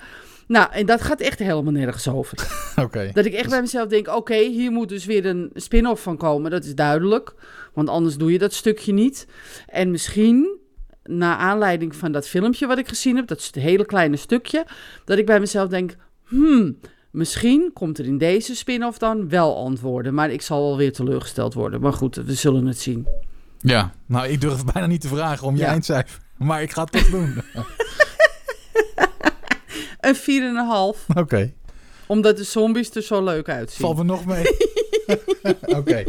[0.47, 2.39] Nou, en dat gaat echt helemaal nergens over.
[2.85, 3.11] Oké.
[3.13, 6.51] Dat ik echt bij mezelf denk, oké, hier moet dus weer een spin-off van komen.
[6.51, 7.35] Dat is duidelijk,
[7.73, 9.27] want anders doe je dat stukje niet.
[9.67, 10.59] En misschien,
[11.05, 14.67] na aanleiding van dat filmpje wat ik gezien heb, dat is het hele kleine stukje,
[15.05, 16.79] dat ik bij mezelf denk, hmm,
[17.11, 20.15] misschien komt er in deze spin-off dan wel antwoorden.
[20.15, 21.81] Maar ik zal wel weer teleurgesteld worden.
[21.81, 23.07] Maar goed, we zullen het zien.
[23.63, 25.67] Ja, nou, ik durf bijna niet te vragen om je Ja.
[25.69, 26.19] eindcijfer.
[26.37, 27.43] Maar ik ga het toch doen.
[30.01, 31.53] Een 4,5, Oké.
[32.07, 33.81] omdat de zombies er zo leuk uitzien.
[33.81, 34.45] Valt me nog mee.
[35.79, 36.05] Oké.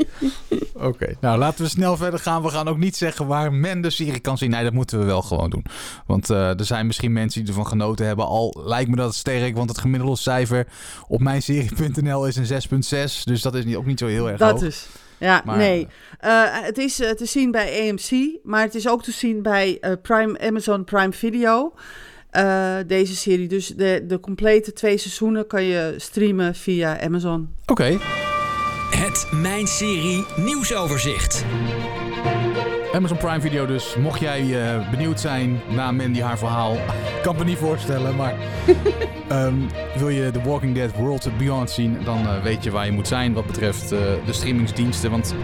[0.74, 1.16] Oké.
[1.22, 2.42] Nou, laten we snel verder gaan.
[2.42, 4.50] We gaan ook niet zeggen waar men de serie kan zien.
[4.50, 5.66] Nee, dat moeten we wel gewoon doen.
[6.06, 8.26] Want eh, er zijn misschien mensen die ervan genoten hebben.
[8.26, 10.68] Al lijkt me dat sterk, want het gemiddelde cijfer
[11.08, 12.62] op mijnserie.nl is een
[13.18, 13.24] 6,6.
[13.24, 14.62] Dus dat is niet, ook niet zo heel erg Dat hoog.
[14.64, 14.88] is.
[15.24, 15.88] Ja, Maar, nee.
[16.20, 19.78] Eh, het is eh, te zien bij AMC, maar het is ook te zien bij
[19.82, 21.74] eh, Prime, Amazon Prime Video.
[22.30, 23.48] Eh, deze serie.
[23.48, 27.56] Dus de, de complete twee seizoenen kan je streamen via Amazon.
[27.66, 27.98] Oké.
[28.90, 31.46] Het Mijn Serie nieuwsoverzicht.
[32.94, 33.96] Amazon Prime Video dus.
[33.96, 36.74] Mocht jij eh, benieuwd zijn naar Mandy haar verhaal.
[36.74, 38.36] Ik kan me niet voorstellen, maar...
[39.30, 39.54] ehm,
[39.98, 41.98] wil je The Walking Dead World Beyond zien...
[42.04, 45.12] dan eh, weet je waar je moet zijn wat betreft eh, de streamingsdiensten.
[45.12, 45.36] Want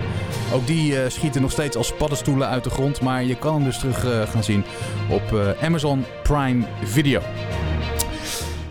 [0.53, 3.01] ook die schieten nog steeds als paddenstoelen uit de grond.
[3.01, 4.63] Maar je kan hem dus terug gaan zien
[5.09, 7.21] op Amazon Prime Video.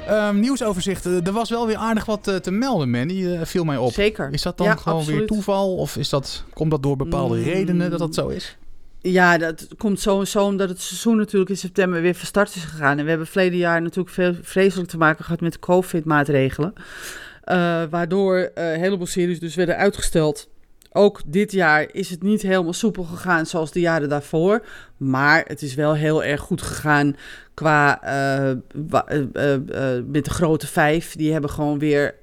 [0.07, 1.05] Ehm, nieuwsoverzicht.
[1.05, 3.27] Er was wel weer aardig wat te melden, Mandy.
[3.27, 3.93] eh, viel mij op.
[3.93, 4.29] Zeker.
[4.33, 5.77] Is dat dan Ja, gewoon weer toeval?
[5.77, 7.43] Of is dat, komt dat door bepaalde Mm.
[7.43, 8.58] redenen dat dat zo is?
[9.01, 12.99] Ja, dat komt sowieso omdat het seizoen natuurlijk in september weer van start is gegaan.
[12.99, 16.73] En we hebben verleden jaar natuurlijk veel vreselijk te maken gehad met COVID-maatregelen.
[17.45, 20.49] Eh, waardoor eh, een heleboel series dus werden uitgesteld.
[20.93, 24.65] Ook dit jaar is het niet helemaal soepel gegaan zoals de jaren daarvoor.
[24.97, 27.17] Maar het is wel heel erg goed gegaan
[27.59, 28.57] qua eh,
[30.07, 31.17] met de grote vijf.
[31.17, 32.15] Die hebben gewoon weer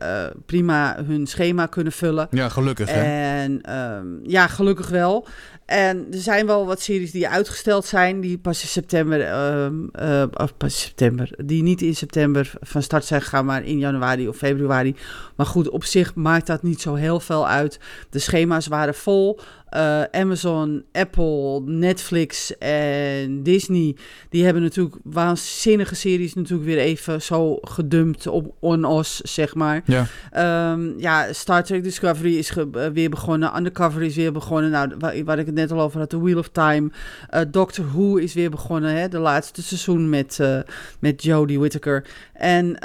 [0.45, 2.27] prima hun schema kunnen vullen.
[2.31, 3.01] Ja, gelukkig hè?
[3.01, 5.27] En ehm, ja, gelukkig wel.
[5.65, 10.23] En er zijn wel wat series die uitgesteld zijn, die pas in september, ehm, eh,
[10.33, 14.27] of pas in september, die niet in september van start zijn gegaan, maar in januari
[14.27, 14.95] of februari.
[15.35, 17.79] Maar goed, op zich maakt dat niet zo heel veel uit.
[18.09, 19.39] De schema's waren vol.
[19.69, 23.95] eh, Amazon, Apple, Netflix en Disney,
[24.29, 29.81] die hebben natuurlijk waanzinnige series natuurlijk weer even zo gedumpt op on-os, zeg maar.
[29.85, 30.05] Ja.
[30.31, 33.57] Ehm, ja, Star Trek Discovery is ge- eh, weer begonnen.
[33.57, 34.71] Undercover is weer begonnen.
[34.71, 36.89] Nou, waar, waar ik het net al over had, The Wheel of Time.
[37.29, 40.59] Eh, Doctor Who is weer begonnen, hè, de laatste seizoen met, eh
[40.99, 42.03] met Jodie Whittaker.
[42.33, 42.77] En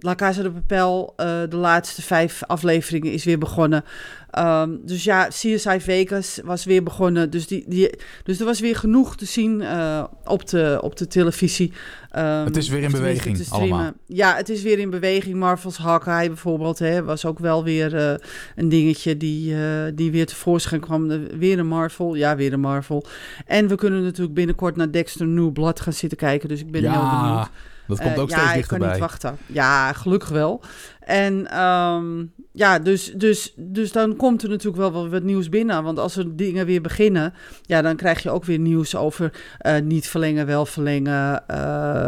[0.00, 1.12] La Casa de Papel,
[1.48, 3.84] de laatste vijf afleveringen is weer begonnen.
[4.30, 7.30] Ehm, dus ja, CSI Vegas was weer begonnen.
[7.30, 7.90] Dus, die, die,
[8.22, 11.72] dus er was weer genoeg te zien eh, op, de, op de televisie.
[12.10, 13.92] Ehm, Het is weer in beweging, allemaal.
[14.06, 15.36] Ja, het is weer in beweging.
[15.36, 18.14] Marvel's Hawkeye bijvoorbeeld hè, was ook wel weer eh,
[18.56, 19.60] een dingetje die, eh,
[19.94, 21.08] die weer tevoorschijn kwam.
[21.08, 22.14] De- Weer een Marvel.
[22.14, 23.04] Ja, weer een Marvel.
[23.46, 26.48] En we kunnen natuurlijk binnenkort naar Dexter New Blood gaan zitten kijken.
[26.48, 27.10] Dus ik ben heel benieuwd.
[27.12, 27.50] ja,
[27.86, 28.90] dat komt Eh, ook ja, steeds ik kan dichterbij.
[28.90, 29.36] niet wachten.
[29.46, 30.62] Ja, gelukkig wel.
[31.00, 35.82] En ehm, ja, dus, dus, dus dan komt er natuurlijk wel wat, wat nieuws binnen.
[35.82, 39.80] Want als er dingen weer beginnen, ja, dan krijg je ook weer nieuws over eh,
[39.82, 41.46] niet verlengen, wel verlengen.
[41.46, 41.99] eh,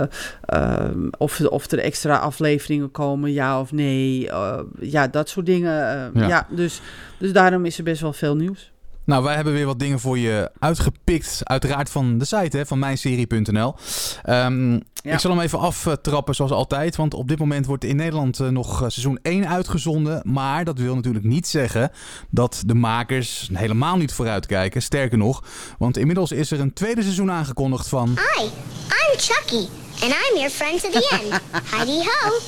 [1.18, 4.30] of, of er extra afleveringen komen, ja of nee.
[4.30, 5.72] eh, ja, dat soort dingen.
[6.14, 6.28] eh, Ja.
[6.28, 6.80] ja, dus,
[7.18, 8.70] dus daarom is er best wel veel nieuws.
[9.04, 11.40] Nou, wij hebben weer wat dingen voor je uitgepikt.
[11.42, 13.74] Uiteraard van de site, hè, van mijnserie.nl.
[14.22, 14.72] Ehm,
[15.04, 15.12] Ja.
[15.12, 16.96] Ik zal hem even aftrappen zoals altijd.
[16.96, 20.20] Want op dit moment wordt in Nederland eh, nog eh, seizoen 1 uitgezonden.
[20.24, 21.90] Maar dat wil natuurlijk niet zeggen
[22.30, 24.82] dat de makers helemaal niet vooruitkijken.
[24.82, 25.44] Sterker nog,
[25.78, 28.08] want inmiddels is er een tweede seizoen aangekondigd van...
[28.08, 28.44] Hi,
[28.88, 29.66] I'm Chucky,
[30.02, 31.40] and I'm your friend to the end.
[31.72, 32.38] Heidi ho!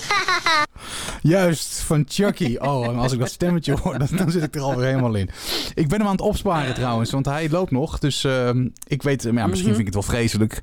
[1.22, 2.56] Juist, van Chucky.
[2.56, 5.28] Oh, en als ik dat stemmetje hoor, dan, dan zit ik er alweer helemaal in.
[5.74, 7.98] Ik ben hem aan het opsparen trouwens, want hij loopt nog.
[7.98, 10.60] Dus ehm, ik weet, ja, misschien vind ik het wel vreselijk.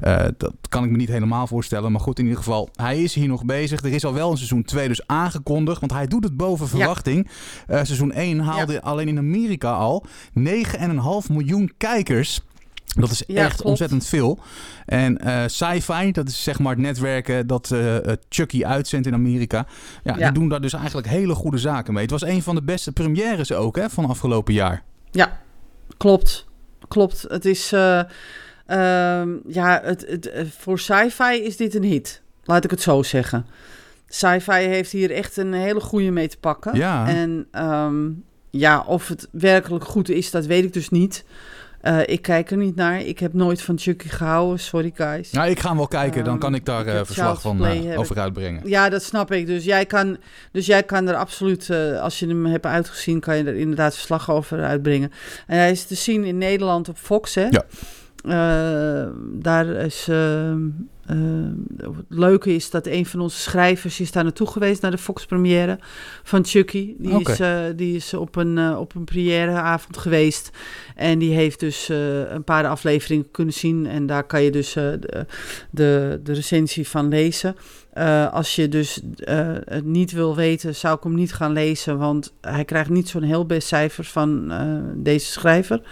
[0.00, 1.92] Eh, dat kan ik me niet helemaal voorstellen.
[1.92, 3.82] Maar goed, in ieder geval, hij is hier nog bezig.
[3.82, 7.28] Er is al wel een seizoen 2 dus aangekondigd, want hij doet het boven verwachting.
[7.66, 12.42] Eh, seizoen 1 haalde alleen in Amerika al 9,5 miljoen kijkers.
[12.94, 13.62] Dat is Ja, echt klopt.
[13.68, 14.38] ontzettend veel.
[14.86, 17.96] En eh sci-fi, dat is zeg maar het netwerken dat eh,
[18.28, 19.66] Chucky uitzendt in Amerika.
[20.02, 20.24] Ja, Ja.
[20.24, 22.02] die doen daar dus eigenlijk hele goede zaken mee.
[22.02, 24.82] Het was een van de beste premières ook hè, van afgelopen jaar.
[25.10, 25.40] Ja,
[25.96, 26.46] klopt.
[26.88, 27.24] Klopt.
[27.28, 27.72] Het is.
[27.72, 27.98] eh,
[28.66, 32.22] ehm, ja, het, het, voor sci-fi is dit een hit.
[32.44, 33.46] Laat ik het zo zeggen.
[34.08, 36.76] Sci-fi heeft hier echt een hele goede mee te pakken.
[36.76, 37.08] Ja.
[37.08, 38.10] En ehm,
[38.50, 41.24] ja, of het werkelijk goed is, dat weet ik dus niet.
[41.84, 43.00] Eh, ik kijk er niet naar.
[43.00, 44.60] Ik heb nooit van Chucky gehouden.
[44.60, 45.30] Sorry, guys.
[45.30, 47.64] Nou, ik ga hem wel kijken, dan Ehm, kan ik daar ik eh, verslag van
[47.64, 48.60] eh, over uitbrengen.
[48.64, 49.46] Ja, dat snap ik.
[49.46, 50.16] Dus jij kan,
[50.52, 51.70] dus jij kan er absoluut,
[52.00, 55.12] als je hem hebt uitgezien, kan je er inderdaad verslag over uitbrengen.
[55.46, 57.46] En hij is te zien in Nederland op Fox, hè?
[57.50, 57.64] Ja.
[58.24, 60.06] Eh, daar is.
[60.08, 60.60] ehm,
[61.06, 61.16] eh,
[61.80, 65.78] het leuke is dat een van onze schrijvers is daar naartoe geweest naar de Fox-première
[66.22, 66.94] van Chucky.
[66.98, 70.50] Die, is, eh, die is op een, op een premièreavond geweest.
[70.94, 71.88] En die heeft dus
[72.28, 73.86] een paar afleveringen kunnen zien.
[73.86, 75.26] En daar kan je dus de,
[75.70, 77.56] de, de recensie van lezen.
[78.30, 79.00] Als je dus
[79.64, 81.98] het niet wil weten, zou ik hem niet gaan lezen.
[81.98, 84.52] Want hij krijgt niet zo'n heel best cijfer van
[84.96, 85.82] deze schrijver.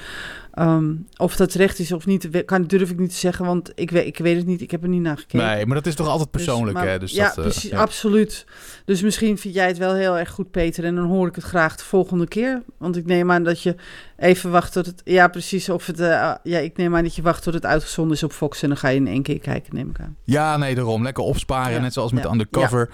[0.52, 3.44] Ehm, of dat terecht is of niet, kan, durf ik niet te zeggen.
[3.44, 4.60] Want ik weet, ik weet het niet.
[4.60, 5.46] Ik heb er niet naar gekeken.
[5.46, 6.98] Nee, maar dat is toch altijd Dus, persoonlijk, maar- hè?
[6.98, 7.78] Dus ja, dat, eh, precies, ja.
[7.78, 8.46] absoluut.
[8.84, 10.84] Dus misschien vind jij het wel heel erg goed, Peter.
[10.84, 12.62] En dan hoor ik het graag de volgende keer.
[12.78, 13.74] Want ik neem aan dat je
[14.18, 15.00] even wacht tot het...
[15.04, 15.68] Ja, precies.
[15.68, 18.32] Of het, eh, ja, ik neem aan dat je wacht tot het uitgezonden is op
[18.32, 18.62] Fox.
[18.62, 20.16] En dan ga je in één keer kijken, neem ik aan.
[20.24, 21.02] Ja, nee, daarom.
[21.02, 21.80] Lekker opsparen, Ja.
[21.80, 22.24] net zoals met.
[22.24, 22.90] Undercover.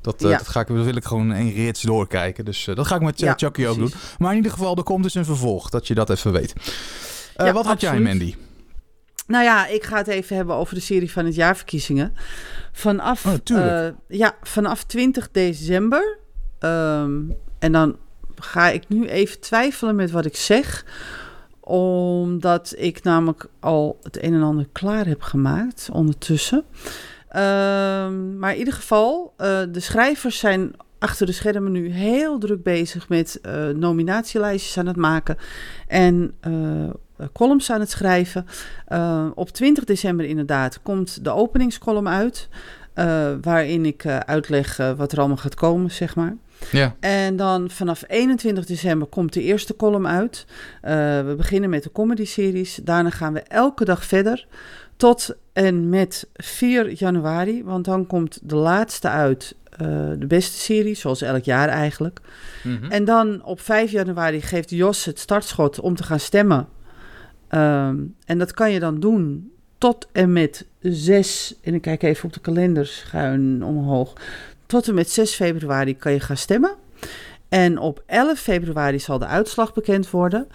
[0.00, 2.44] Dat, eh, dat, ga ik, dat wil ik gewoon één rits doorkijken.
[2.44, 3.92] Dus dat ga ik met Chucky ook doen.
[4.18, 6.52] Maar in ieder geval, er komt dus een vervolg, dat je dat even weet.
[7.40, 8.00] Eh, Ja, wat had jij.
[8.00, 8.34] Mandy?
[9.26, 12.14] Nou ja, ik ga het even hebben over de serie van het jaarverkiezingen.
[12.72, 16.18] Vanaf, Oh, eh, ja, vanaf 20 december.
[16.58, 17.20] ehm,
[17.58, 17.96] en dan
[18.34, 20.84] ga ik nu even twijfelen met wat ik zeg.
[21.60, 26.64] Omdat ik namelijk al het een en ander klaar heb gemaakt ondertussen.
[27.28, 32.62] Ehm, maar in ieder geval, eh, de schrijvers zijn achter de schermen nu heel druk
[32.62, 33.40] bezig met
[33.74, 35.36] nominatielijstjes aan het maken.
[35.86, 36.34] En
[37.32, 38.46] columns aan het schrijven.
[38.86, 42.48] Eh, op 20 december inderdaad komt de openingscolumn uit.
[42.94, 46.36] eh, waarin ik eh, uitleg eh, wat er allemaal gaat komen, zeg maar.
[46.70, 46.94] Ja.
[47.00, 50.46] En dan vanaf 21 december komt de eerste column uit.
[50.82, 52.80] Eh, we beginnen met de comedy-series.
[52.82, 54.46] Daarna gaan we elke dag verder.
[54.96, 57.64] Tot en met 4 januari.
[57.64, 59.54] Want dan komt de laatste uit.
[59.70, 59.86] eh,
[60.18, 62.20] de beste serie, zoals elk jaar eigenlijk.
[62.64, 62.90] Mhm.
[62.90, 66.68] En dan op 5 januari geeft Jos het startschot om te gaan stemmen.
[67.50, 71.54] Ehm, en dat kan je dan doen tot en met 6.
[71.62, 74.12] En ik kijk even op de kalender schuin omhoog.
[74.66, 76.74] Tot en met 6 februari kan je gaan stemmen.
[77.48, 80.48] En op 11 februari zal de uitslag bekend worden.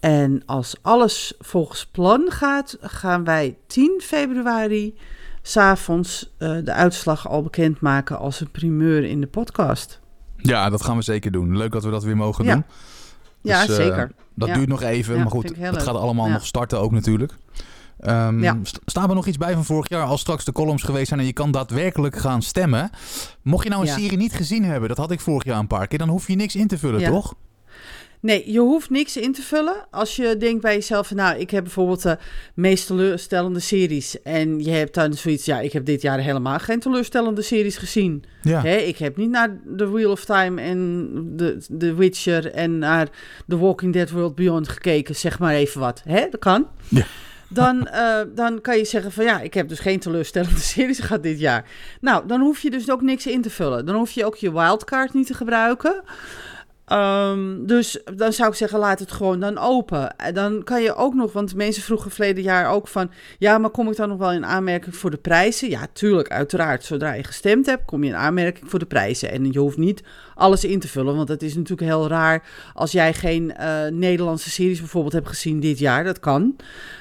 [0.00, 4.94] En als alles volgens plan gaat, gaan wij 10 februari
[5.42, 10.00] s'avonds uh, de uitslag al bekendmaken als een primeur in de podcast.
[10.36, 11.56] Ja, dat gaan we zeker doen.
[11.56, 12.52] Leuk dat we dat weer mogen Ja.
[12.54, 12.64] doen.
[13.42, 14.12] Ja, Dus, eh, zeker.
[14.34, 14.54] Dat Ja.
[14.54, 17.32] duurt nog even, maar goed, het gaat allemaal nog starten ook natuurlijk.
[18.00, 18.56] Ehm, Ja.
[18.84, 21.26] Staan er nog iets bij van vorig jaar, als straks de columns geweest zijn en
[21.26, 22.90] je kan daadwerkelijk gaan stemmen.
[23.42, 23.94] Mocht je nou een Ja.
[23.98, 26.36] serie niet gezien hebben, dat had ik vorig jaar een paar keer, dan hoef je
[26.36, 27.08] niks in te vullen, Ja.
[27.10, 27.34] toch?
[28.22, 29.86] Nee, je hoeft niks in te vullen.
[29.90, 32.18] Als je denkt bij jezelf, nou, ik heb bijvoorbeeld de
[32.54, 34.22] meest teleurstellende series.
[34.22, 38.24] En je hebt dan zoiets, ja, ik heb dit jaar helemaal geen teleurstellende series gezien.
[38.42, 38.62] Ja.
[38.62, 43.08] Hè, ik heb niet naar The Wheel of Time en The, The Witcher en naar
[43.48, 46.02] The Walking Dead World Beyond gekeken, zeg maar even wat.
[46.04, 46.66] Hè, dat kan.
[46.88, 47.06] Ja.
[47.48, 51.22] Dan, eh, dan kan je zeggen van ja, ik heb dus geen teleurstellende series gehad
[51.22, 51.64] dit jaar.
[52.00, 53.86] Nou, dan hoef je dus ook niks in te vullen.
[53.86, 56.02] Dan hoef je ook je wildcard niet te gebruiken.
[56.84, 60.16] Ehm, dus dan zou ik zeggen, laat het gewoon dan open.
[60.16, 63.10] En dan kan je ook nog, want mensen vroegen verleden jaar ook van...
[63.38, 65.70] ja, maar kom ik dan nog wel in aanmerking voor de prijzen?
[65.70, 66.84] Ja, tuurlijk, uiteraard.
[66.84, 69.30] Zodra je gestemd hebt, kom je in aanmerking voor de prijzen.
[69.30, 70.02] En je hoeft niet
[70.34, 72.42] alles in te vullen, want het is natuurlijk heel raar...
[72.74, 76.04] als jij geen eh, Nederlandse series bijvoorbeeld hebt gezien dit jaar.
[76.04, 76.56] Dat kan.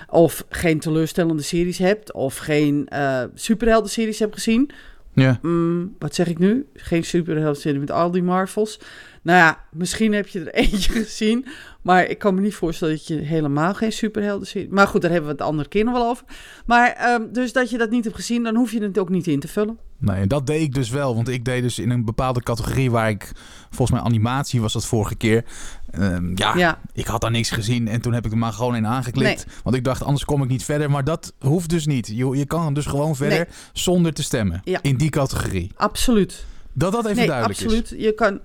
[0.10, 4.72] Of geen teleurstellende series hebt, of geen eh superhelden series hebt gezien.
[5.14, 5.40] Ja.
[5.42, 6.68] Mm, wat zeg ik nu?
[6.74, 8.80] Geen superhelden met al die Marvels.
[9.24, 11.46] Nou ja, misschien heb je er eentje gezien.
[11.82, 14.72] Maar ik kan me niet voorstellen dat je helemaal geen superhelden ziet.
[14.72, 16.24] Maar goed, daar hebben we het de andere keer nog wel over.
[16.66, 19.28] Maar ehm, dus dat je dat niet hebt gezien, dan hoef je het ook niet
[19.28, 19.78] in te vullen.
[19.98, 21.16] Nee, en dat deed ik dus wel.
[21.16, 23.32] Want ik deed dus in een bepaalde categorie waar ik...
[23.70, 25.44] Volgens mij animatie was dat vorige keer.
[25.92, 27.88] Ehm, ja, Ja, ik had daar niks gezien.
[27.88, 29.46] En toen heb ik er maar gewoon in aangeklikt.
[29.64, 30.92] Want ik dacht, anders kom ik niet verder.
[30.92, 32.08] Maar dat hoeft dus niet.
[32.08, 33.48] Je, je kan dus gewoon verder Nee.
[33.74, 34.62] zonder te stemmen.
[34.64, 34.80] Ja.
[34.82, 35.72] In die categorie.
[35.76, 36.46] absoluut.
[36.74, 37.94] Dat dat even nee, duidelijk absoluut.
[37.98, 38.40] Je kan.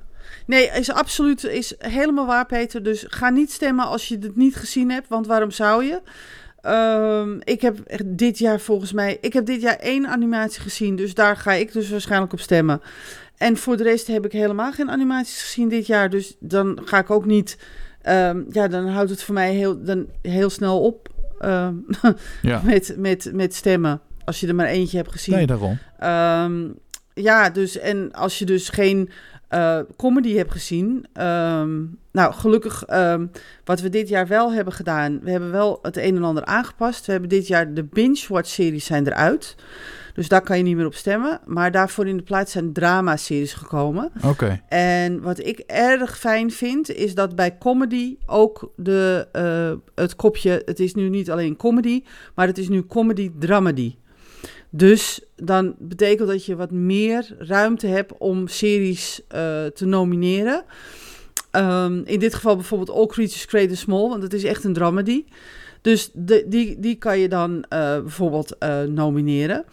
[0.46, 2.82] Nee, is absoluut is helemaal waar, Peter.
[2.82, 6.00] Dus ga niet stemmen als je het niet gezien hebt, want waarom zou je?
[6.60, 11.14] Ehm, ik heb dit jaar volgens mij, ik heb dit jaar één animatie gezien, dus
[11.14, 12.80] daar ga ik dus waarschijnlijk op stemmen.
[13.36, 16.98] En voor de rest heb ik helemaal geen animaties gezien dit jaar, dus dan ga
[16.98, 17.58] ik ook niet.
[18.02, 21.08] ehm, ja, dan houdt het voor mij heel, dan heel snel op
[21.40, 21.74] ehm.
[22.42, 22.60] Ja.
[22.72, 24.00] met, met, met stemmen.
[24.24, 25.34] Als je er maar eentje hebt gezien.
[25.34, 25.78] Nee, daarom.
[27.14, 29.10] Ja, dus en als je dus geen
[29.48, 31.06] eh, comedy hebt gezien.
[31.12, 33.26] ehm, nou, gelukkig, ehm,
[33.64, 35.20] wat we dit jaar wel hebben gedaan.
[35.22, 37.06] We hebben wel het een en ander aangepast.
[37.06, 39.56] We hebben dit jaar de binge-watch-series zijn eruit.
[40.14, 41.40] Dus daar kan je niet meer op stemmen.
[41.44, 44.12] Maar daarvoor in de plaats zijn drama-series gekomen.
[44.24, 44.60] Oké.
[44.68, 50.62] En wat ik erg fijn vind, is dat bij comedy ook de, eh, het kopje...
[50.64, 52.02] Het is nu niet alleen comedy,
[52.34, 53.94] maar het is nu comedy-dramedy.
[54.76, 60.64] Dus dan betekent dat je wat meer ruimte hebt om series eh, te nomineren.
[61.50, 64.72] Ehm, in dit geval bijvoorbeeld All Creatures Great and Small, want het is echt een
[64.72, 65.24] dramedy.
[65.80, 69.64] Dus de, die, die kan je dan eh, bijvoorbeeld eh, nomineren.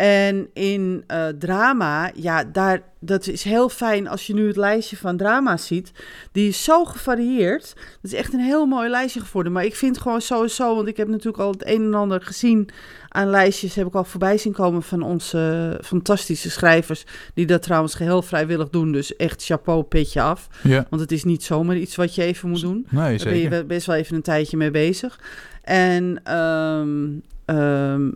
[0.00, 4.96] En in eh, drama, ja, daar, dat is heel fijn als je nu het lijstje
[4.96, 5.92] van drama's ziet.
[6.32, 7.72] Die is zo gevarieerd.
[7.74, 9.52] Dat is echt een heel mooi lijstje geworden.
[9.52, 12.68] Maar ik vind gewoon sowieso, want ik heb natuurlijk al het een en ander gezien
[13.08, 13.74] aan lijstjes.
[13.74, 17.04] Heb ik al voorbij zien komen van onze fantastische schrijvers.
[17.34, 18.92] Die dat trouwens geheel vrijwillig doen.
[18.92, 20.48] Dus echt chapeau, petje af.
[20.62, 20.86] Ja.
[20.90, 22.86] Want het is niet zomaar iets wat je even moet doen.
[22.90, 23.66] Nee, Daar ben je zeker.
[23.66, 25.20] best wel even een tijdje mee bezig.
[25.62, 27.08] En ehm,
[27.54, 28.10] ehm,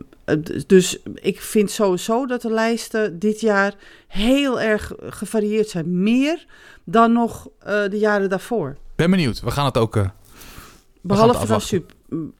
[0.67, 3.73] dus ik vind sowieso dat de lijsten dit jaar
[4.07, 6.03] heel erg gevarieerd zijn.
[6.03, 6.45] Meer
[6.83, 8.77] dan nog eh, de jaren daarvoor.
[8.95, 9.39] Ben benieuwd.
[9.41, 9.95] We gaan het ook...
[9.95, 10.07] eh,
[11.01, 11.95] Behalve dan, super,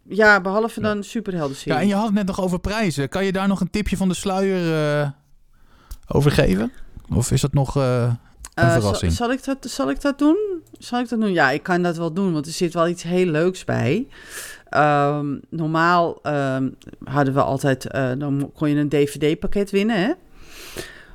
[0.07, 0.87] ja, behalve Ja.
[0.93, 3.09] dan superhelden Ja, en je had het net nog over prijzen.
[3.09, 5.09] Kan je daar nog een tipje van de sluier eh
[6.07, 6.71] over geven?
[7.13, 8.17] Of is dat nog een
[8.53, 9.11] verrassing?
[9.11, 10.37] Zal, zal, ik dat, zal ik dat doen?
[10.79, 11.33] Zal ik dat doen?
[11.33, 14.07] Ja, ik kan dat wel doen, want er zit wel iets heel leuks bij.
[14.69, 16.69] Ehm, normaal ehm,
[17.03, 20.11] hadden we altijd, eh, dan kon je een DVD-pakket winnen, hè?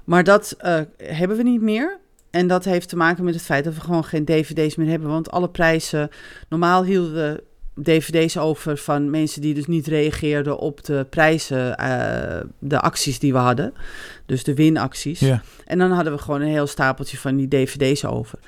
[0.05, 1.99] Maar dat eh, hebben we niet meer.
[2.31, 5.09] En dat heeft te maken met het feit dat we gewoon geen DVD's meer hebben.
[5.09, 6.09] Want alle prijzen,
[6.49, 7.43] normaal hielden we
[7.83, 13.33] DVD's over van mensen die dus niet reageerden op de prijzen, eh, de acties die
[13.33, 13.75] we hadden.
[14.27, 15.21] Dus de winacties.
[15.21, 15.43] Ja.
[15.65, 18.39] En dan hadden we gewoon een heel stapeltje van die dvd's over.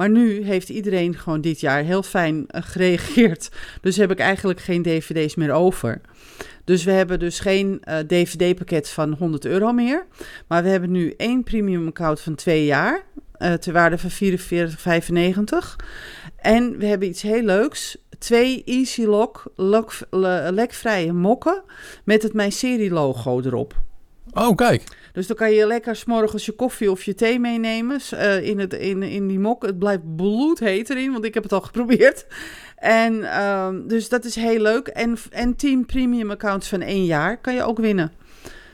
[0.00, 3.48] Maar nu heeft iedereen gewoon dit jaar heel fijn eh, gereageerd.
[3.80, 6.00] Dus heb ik eigenlijk geen dvd's meer over.
[6.64, 10.06] Dus we hebben dus geen eh, dvd-pakket van 100 euro meer.
[10.48, 13.02] Maar we hebben nu één premium account van twee jaar.
[13.32, 15.76] eh ter waarde van 44,95.
[16.36, 17.96] En we hebben iets heel leuks.
[18.18, 21.62] Twee Easy Lock, lock le- lekvrije mokken
[22.04, 23.74] met het Mijn Serie logo erop.
[24.32, 24.82] Oh, kijk.
[25.12, 28.72] Dus dan kan je lekker s'morgens je koffie of je thee meenemen eh, in, het,
[28.72, 29.62] in, in die mok.
[29.62, 32.26] Het blijft bloedheet erin, want ik heb het al geprobeerd.
[32.76, 34.86] En ehm, dus dat is heel leuk.
[34.86, 38.12] En, en 10 premium accounts van één jaar kan je ook winnen.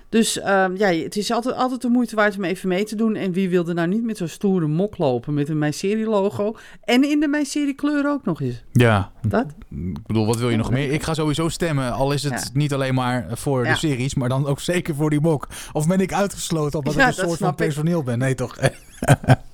[0.09, 3.15] Dus ehm, ja, het is altijd, altijd de moeite waard om even mee te doen.
[3.17, 6.57] En wie wilde nou niet met zo'n stoere mok lopen met een Mijn Serie logo.
[6.85, 8.63] En in de Mijn Serie kleur ook nog eens.
[8.73, 9.47] Ja, Dat?
[9.71, 10.93] ik bedoel, wat wil je nog meer?
[10.93, 12.49] Ik ga sowieso stemmen, al is het Ja.
[12.53, 13.73] niet alleen maar voor Ja.
[13.73, 15.49] de series, maar dan ook zeker voor die mok.
[15.73, 17.57] Of ben ik uitgesloten omdat Ja, ik een soort van ik.
[17.57, 18.19] personeel ben?
[18.19, 18.57] Nee, toch?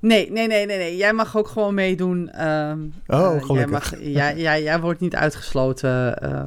[0.00, 0.96] Nee, nee, nee, nee, nee.
[0.96, 2.30] Jij mag ook gewoon meedoen.
[2.30, 3.70] ehm, Oh, eh, jij, gelukkig.
[3.70, 6.18] mag, jij, jij, jij wordt niet uitgesloten.
[6.22, 6.42] eh.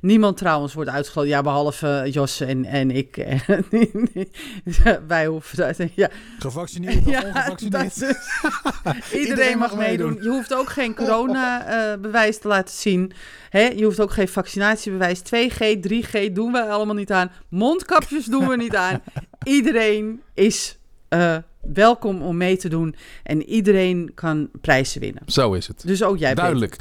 [0.00, 1.30] niemand trouwens wordt uitgesloten.
[1.30, 3.16] Ja, behalve Jos en, en ik.
[5.08, 5.76] Wij hoeven dat.
[5.94, 8.02] Ja, Gevaccineerd of ja ongevaccineerd?
[8.02, 10.18] is- Iedereen, mag meedoen.
[10.22, 13.12] Je hoeft ook geen corona-bewijs te laten zien.
[13.50, 13.60] Hè?
[13.62, 15.20] Je hoeft ook geen vaccinatiebewijs.
[15.20, 17.30] 2G, 3G doen we allemaal niet aan.
[17.48, 19.02] Mondkapjes doen we niet aan.
[19.42, 20.78] Iedereen is
[21.08, 21.36] eh,
[21.72, 22.94] welkom om mee te doen.
[23.22, 25.22] En iedereen kan prijzen winnen.
[25.26, 25.82] Zo is het.
[25.86, 26.76] Dus ook jij, Peter.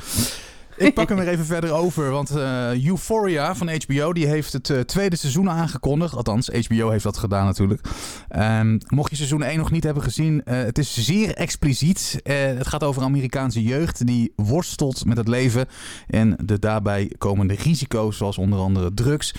[0.78, 4.70] Ik pak hem weer even verder over, want eh, Euphoria van HBO die heeft het
[4.70, 6.16] eh, tweede seizoen aangekondigd.
[6.16, 7.82] Althans, HBO heeft dat gedaan natuurlijk.
[8.30, 12.20] Ehm, mocht je seizoen 1 nog niet hebben gezien, eh, het is zeer expliciet.
[12.24, 15.66] Het gaat over Amerikaanse jeugd die worstelt met het leven
[16.08, 19.34] en de daarbij komende risico's, zoals onder andere drugs.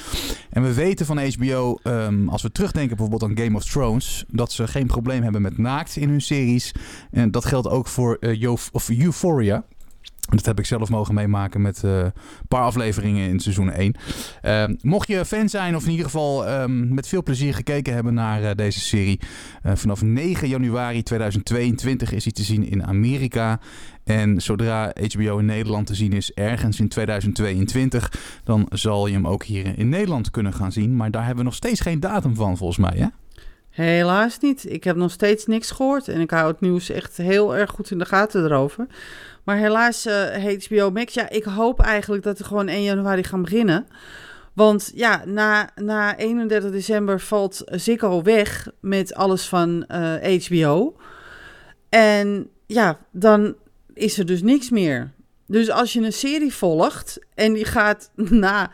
[0.50, 4.52] En we weten van HBO, ehm, als we terugdenken bijvoorbeeld aan Game of Thrones, dat
[4.52, 6.72] ze geen probleem hebben met naakt in hun series.
[7.10, 8.18] En dat geldt ook voor
[8.72, 9.64] of Euphoria.
[10.28, 12.12] Dat heb ik zelf mogen meemaken met eh, een
[12.48, 13.94] paar afleveringen in seizoen 1.
[14.42, 18.14] Eh, mocht je fan zijn of in ieder geval ehm, met veel plezier gekeken hebben
[18.14, 19.20] naar eh, deze serie.
[19.62, 23.60] eh, vanaf 9 januari 2022 is hij te zien in Amerika.
[24.04, 28.12] En zodra HBO in Nederland te zien is, ergens in 2022,
[28.44, 30.96] dan zal je hem ook hier in Nederland kunnen gaan zien.
[30.96, 32.96] Maar daar hebben we nog steeds geen datum van, volgens mij.
[32.96, 33.06] Hè?
[33.70, 34.72] Helaas niet.
[34.72, 36.08] Ik heb nog steeds niks gehoord.
[36.08, 38.86] En ik hou het nieuws echt heel erg goed in de gaten erover.
[39.44, 43.42] Maar helaas, eh HBO Max, ja, ik hoop eigenlijk dat we gewoon 1 januari gaan
[43.42, 43.86] beginnen.
[44.52, 50.96] Want ja, na, na 31 december valt Ziggo weg met alles van eh, HBO.
[51.88, 53.54] En ja, dan
[53.94, 55.12] is er dus niks meer.
[55.46, 58.10] Dus als je een serie volgt en die gaat
[58.44, 58.70] na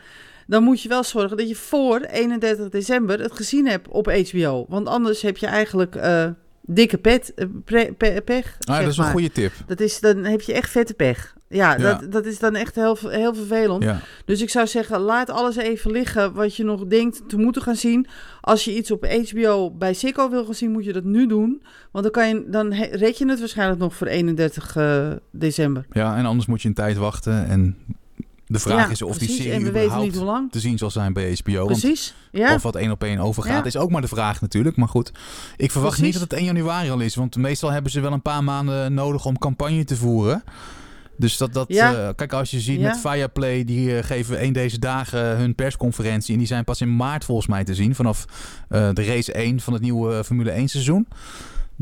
[0.51, 4.65] dan moet je wel zorgen dat je voor 31 december het gezien hebt op HBO.
[4.69, 6.29] Want anders heb je eigenlijk eh,
[6.61, 8.57] dikke pet, eh, pre- pe- pech.
[8.59, 9.51] Ah, dat is een goede tip.
[9.67, 11.35] Dat is, dan heb je echt vette pech.
[11.47, 11.77] Ja, Ja.
[11.77, 13.83] Dat, dat is dan echt heel, heel vervelend.
[13.83, 13.99] Ja.
[14.25, 17.75] Dus ik zou zeggen, laat alles even liggen wat je nog denkt te moeten gaan
[17.75, 18.07] zien.
[18.41, 21.63] Als je iets op HBO bij Ziggo wil gaan zien, moet je dat nu doen.
[21.91, 25.85] Want dan, kan je, dan red je het waarschijnlijk nog voor 31 eh, december.
[25.91, 27.47] ja, en anders moet je een tijd wachten.
[27.47, 27.77] En
[28.51, 31.53] de vraag Ja, is of die serie überhaupt te zien zal zijn bij HBO.
[31.65, 32.13] Want Precies.
[32.31, 32.53] Ja.
[32.53, 33.63] Of wat één op één overgaat, Ja.
[33.65, 34.75] is ook maar de vraag natuurlijk.
[34.75, 35.11] Maar goed,
[35.57, 36.13] ik verwacht Precies.
[36.13, 37.15] niet dat het 1 januari al is.
[37.15, 40.43] Want meestal hebben ze wel een paar maanden nodig om campagne te voeren.
[41.17, 41.93] Dus dat, dat Ja.
[41.93, 42.87] eh, kijk, als je ziet Ja.
[42.87, 46.31] met Fireplay, die eh, geven één deze dagen hun persconferentie.
[46.33, 47.95] En die zijn pas in maart volgens mij te zien.
[47.95, 48.25] Vanaf
[48.69, 51.07] eh, de race 1 van het nieuwe Formule 1 seizoen.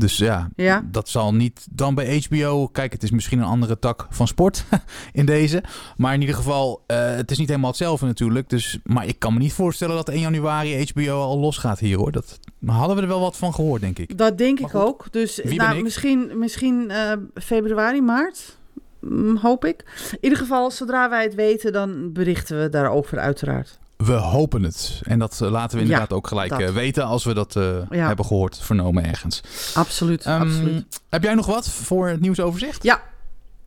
[0.00, 0.84] Dus ja, Ja.
[0.90, 2.68] dat zal niet dan bij HBO.
[2.68, 4.64] Kijk, het is misschien een andere tak van sport
[5.12, 5.62] in deze.
[5.96, 8.48] Maar in ieder geval, eh, het is niet helemaal hetzelfde natuurlijk.
[8.48, 12.12] Dus, maar ik kan me niet voorstellen dat 1 januari HBO al losgaat hier hoor.
[12.12, 14.18] Dat hadden we er wel wat van gehoord, denk ik.
[14.18, 15.06] Dat denk ik ook.
[15.10, 15.82] Dus wie ben nou, ik?
[15.82, 18.58] misschien, misschien eh, februari, maart.
[19.00, 19.84] Mm, hoop ik.
[20.10, 23.78] In ieder geval, zodra wij het weten, dan berichten we daarover uiteraard.
[24.04, 25.00] We hopen het.
[25.04, 26.60] En dat eh, laten we Ja, inderdaad ook gelijk dat.
[26.60, 28.06] eh, weten als we dat eh, Ja.
[28.06, 29.40] hebben gehoord, vernomen ergens.
[29.74, 31.00] Absoluut, Ehm, absoluut.
[31.08, 32.82] Heb jij nog wat voor het nieuwsoverzicht?
[32.82, 33.02] Ja,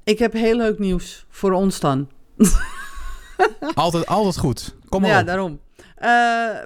[0.04, 2.08] ik heb heel leuk nieuws voor ons dan.
[3.74, 4.76] Altijd, altijd goed.
[4.90, 5.26] Kom maar ja, op.
[5.26, 5.60] daarom.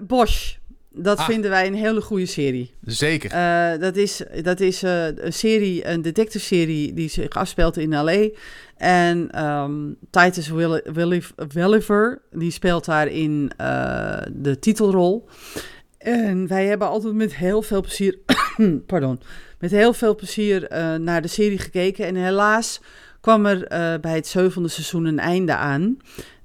[0.07, 0.55] Bosch,
[0.97, 1.25] dat Ah.
[1.25, 2.73] vinden wij een hele goede serie.
[2.81, 3.31] Zeker.
[3.31, 7.95] Eh, dat is, dat is eh, een serie, een detective serie die zich afspeelt in
[7.95, 8.29] L.A.
[8.77, 9.73] En ehm,
[10.09, 10.49] Titus
[11.53, 15.27] Welliver, die speelt daarin eh de titelrol.
[15.97, 18.17] En wij hebben altijd met heel veel plezier,
[18.85, 19.19] pardon,
[19.59, 20.67] met heel veel plezier
[20.99, 22.05] naar de serie gekeken.
[22.05, 22.81] En helaas
[23.21, 25.97] kwam er bij het zevende seizoen een einde aan,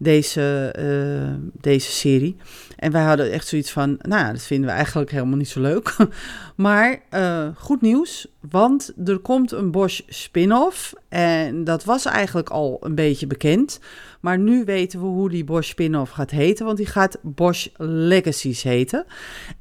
[0.03, 2.37] deze, eh, deze serie.
[2.77, 5.97] En wij hadden echt zoiets van, nou, dat vinden we eigenlijk helemaal niet zo leuk.
[6.57, 10.95] maar eh, goed nieuws, want er komt een Bosch spin-off.
[11.09, 13.81] En dat was eigenlijk al een beetje bekend.
[14.21, 18.63] Maar nu weten we hoe die Bosch spin-off gaat heten, want die gaat Bosch Legacies
[18.63, 19.05] heten.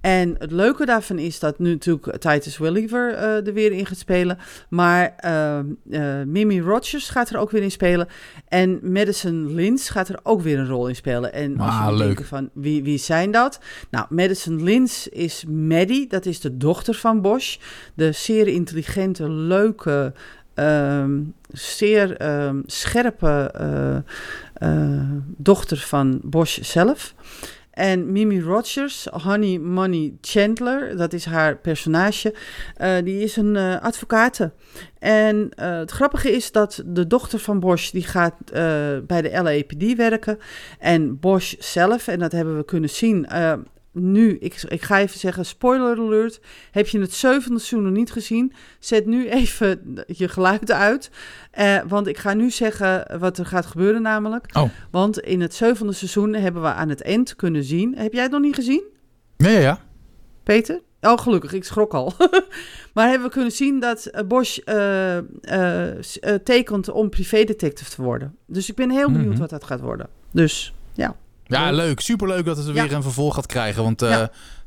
[0.02, 3.98] En het leuke daarvan is dat nu natuurlijk Titus Welliver eh, er weer in gaat
[3.98, 4.38] spelen.
[4.70, 8.08] Maar uh, uh, Mimi Rogers gaat er ook weer in spelen.
[8.48, 11.34] En Madison Lynch gaat er ook weer een rol in spelen.
[11.34, 13.60] En als Ah, je denken van wie, wie zijn dat?
[13.90, 17.58] Nou, Madison Lins is Maddie, dat is de dochter van Bosch.
[17.94, 20.14] De zeer intelligente, leuke,
[20.54, 21.20] ehm,
[21.52, 23.96] zeer ehm, scherpe eh,
[24.54, 25.02] eh,
[25.38, 27.14] dochter van Bosch zelf.
[27.72, 32.36] En Mimi Rogers, Honey Money Chandler, dat is haar personage,
[32.76, 34.52] eh, die is een eh advocate.
[35.00, 38.36] En eh, het grappige is dat de dochter van Bosch, die gaat
[39.08, 40.38] bij de LAPD werken.
[40.80, 43.28] En Bosch zelf, en dat hebben we kunnen zien...
[43.94, 46.40] nu, ik, ik ga even zeggen, spoiler alert.
[46.72, 48.54] Heb je het zevende seizoen nog niet gezien?
[48.80, 51.12] Zet nu even je geluid uit.
[51.52, 54.46] Eh, want ik ga nu zeggen wat er gaat gebeuren namelijk.
[54.54, 54.70] Oh.
[54.92, 57.96] Want in het zevende seizoen hebben we aan het eind kunnen zien...
[57.98, 58.84] Heb jij het nog niet gezien?
[59.38, 59.80] Ja, ja, ja.
[60.44, 60.82] Peter?
[61.02, 62.14] Oh, gelukkig, ik schrok al.
[62.94, 65.96] maar hebben we kunnen zien dat eh, Bosch eh, eh,
[66.44, 68.36] tekent om privédetective te worden.
[68.48, 69.40] Dus ik ben heel benieuwd Mhm.
[69.40, 70.08] wat dat gaat worden.
[70.32, 71.16] Dus ja.
[71.52, 72.00] Ja, leuk.
[72.00, 73.84] Superleuk dat het weer een vervolg gaat krijgen.
[73.84, 74.24] Want eh,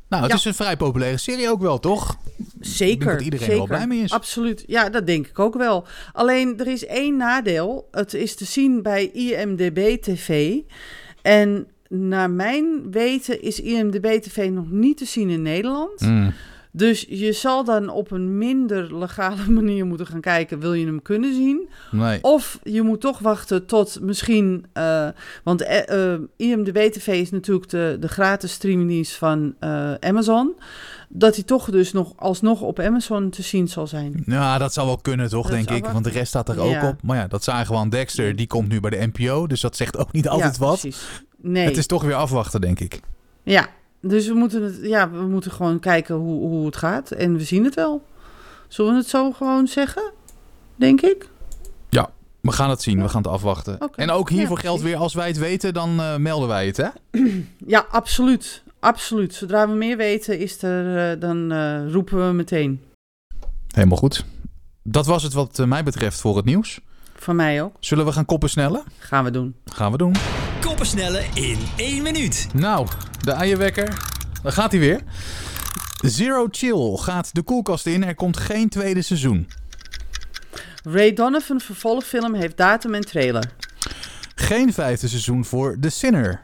[0.09, 2.17] nou, het is een vrij populaire serie ook wel, toch?
[2.61, 3.13] Zeker.
[3.13, 3.57] dat iedereen zeker.
[3.57, 4.11] wel blij mee is.
[4.11, 4.65] Absoluut.
[4.67, 5.87] Ja, dat denk ik ook wel.
[6.13, 7.89] Alleen er is één nadeel.
[7.91, 10.57] Het is te zien bij IMDB TV.
[11.23, 16.01] En naar mijn weten is IMDB TV nog niet te zien in Nederland.
[16.01, 16.33] Mm.
[16.77, 20.59] Dus je zal dan op een minder legale manier moeten gaan kijken.
[20.59, 21.69] Wil je hem kunnen zien?
[21.91, 22.19] Nee.
[22.23, 24.65] Of je moet toch wachten tot misschien.
[24.73, 25.09] eh,
[25.45, 30.55] want eh, eh, IMDb TV is natuurlijk de, de gratis streamingdienst van eh, Amazon.
[31.09, 34.23] Dat hij toch dus nog alsnog op Amazon te zien zal zijn.
[34.27, 35.87] Ja, dat zou wel kunnen, toch, Dat denk ik.
[35.87, 37.03] Want de rest staat er ook op.
[37.03, 38.37] Maar ja, dat zagen we aan Dexter.
[38.37, 39.47] Die komt nu bij de NPO.
[39.47, 40.81] Dus dat zegt ook niet altijd ja, wat.
[40.81, 41.23] Precies.
[41.37, 41.65] Nee.
[41.65, 43.01] Het is toch weer afwachten, denk ik.
[43.43, 43.69] Ja,
[44.05, 47.11] dus we moeten, het, ja, we moeten gewoon kijken hoe, hoe het gaat.
[47.11, 48.05] En we zien het wel.
[48.69, 50.13] Zullen we het zo gewoon zeggen?
[50.77, 51.29] Denk ik.
[52.45, 53.03] We gaan het zien.
[53.03, 53.79] We gaan het afwachten.
[53.97, 56.77] En ook hiervoor Ja, geldt weer, als wij het weten, dan eh, melden wij het,
[56.77, 56.89] hè?
[57.67, 58.63] Ja, absoluut.
[58.81, 59.35] Absoluut.
[59.35, 62.83] Zodra we meer weten, is er, eh, dan eh, roepen we meteen.
[63.75, 64.25] Helemaal goed.
[64.83, 66.81] Dat was het wat mij betreft voor het nieuws.
[67.15, 67.77] Van mij ook.
[67.81, 68.83] Zullen we gaan koppen snellen?
[68.99, 69.55] Gaan we doen.
[69.65, 70.15] Gaan we doen.
[70.75, 72.47] Koppensnellen in één minuut.
[72.55, 72.87] Nou,
[73.21, 73.89] de eierwekker.
[74.43, 75.01] Daar gaat hij weer.
[76.01, 78.05] Zero Chill gaat de koelkast in.
[78.05, 79.49] Er komt geen tweede seizoen.
[80.83, 83.51] Ray Donovan vervolgfilm heeft datum en trailer.
[84.35, 86.41] Geen vijfde seizoen voor The Sinner.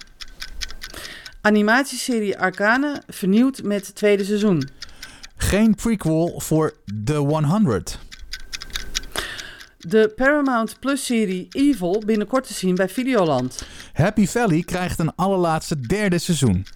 [1.41, 4.69] Animatieserie Arcane vernieuwd met tweede seizoen.
[5.37, 6.75] Geen prequel voor
[7.05, 7.99] The 100.
[9.79, 13.63] De Paramount Plus serie Evil binnenkort te zien bij Videoland.
[14.01, 16.67] Happy Valley krijgt een allerlaatste derde seizoen.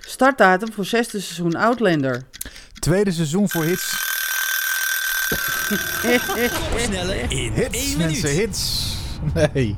[0.00, 2.22] Startdatum voor zesde seizoen Outlander.
[2.78, 4.08] Tweede seizoen voor hits.
[6.60, 8.22] Koppensnellen in Hits, één minuut.
[8.22, 8.94] mensen, hits.
[9.34, 9.76] Nee.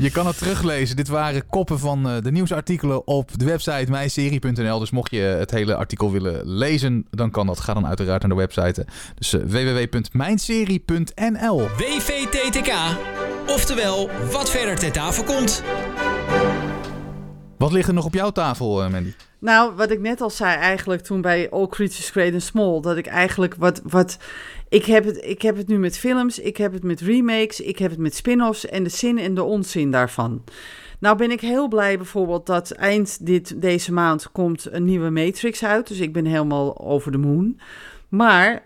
[0.00, 0.96] Je kan het teruglezen.
[0.96, 4.78] Dit waren koppen van eh, de nieuwsartikelen op de website mijnserie.nl.
[4.78, 7.60] Dus mocht je het hele artikel willen lezen, dan kan dat.
[7.60, 8.86] Ga dan uiteraard naar de website.
[9.14, 11.68] Dus eh, www.mijnserie.nl.
[11.76, 12.72] WVTTK.
[13.46, 15.62] Oftewel, wat verder ter tafel komt.
[17.58, 19.12] Wat ligt er nog op jouw tafel, eh, Mandy?
[19.38, 22.96] Nou, wat ik net al zei eigenlijk toen bij All Creatures Great and Small, dat
[22.96, 24.18] ik eigenlijk wat, wat
[24.68, 27.78] ik heb het, ik heb het nu met films, ik heb het met remakes, ik
[27.78, 30.44] heb het met spin-offs en de zin en de onzin daarvan.
[30.98, 35.64] Nou ben ik heel blij bijvoorbeeld dat eind dit, deze maand komt een nieuwe Matrix
[35.64, 37.60] uit, dus ik ben helemaal over de moon.
[38.08, 38.62] Maar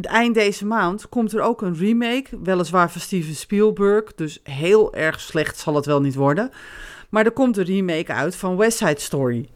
[0.00, 5.20] eind deze maand komt er ook een remake, weliswaar van Steven Spielberg, dus heel erg
[5.20, 6.50] slecht zal het wel niet worden.
[7.08, 9.48] Maar er komt een remake uit van West Side Story.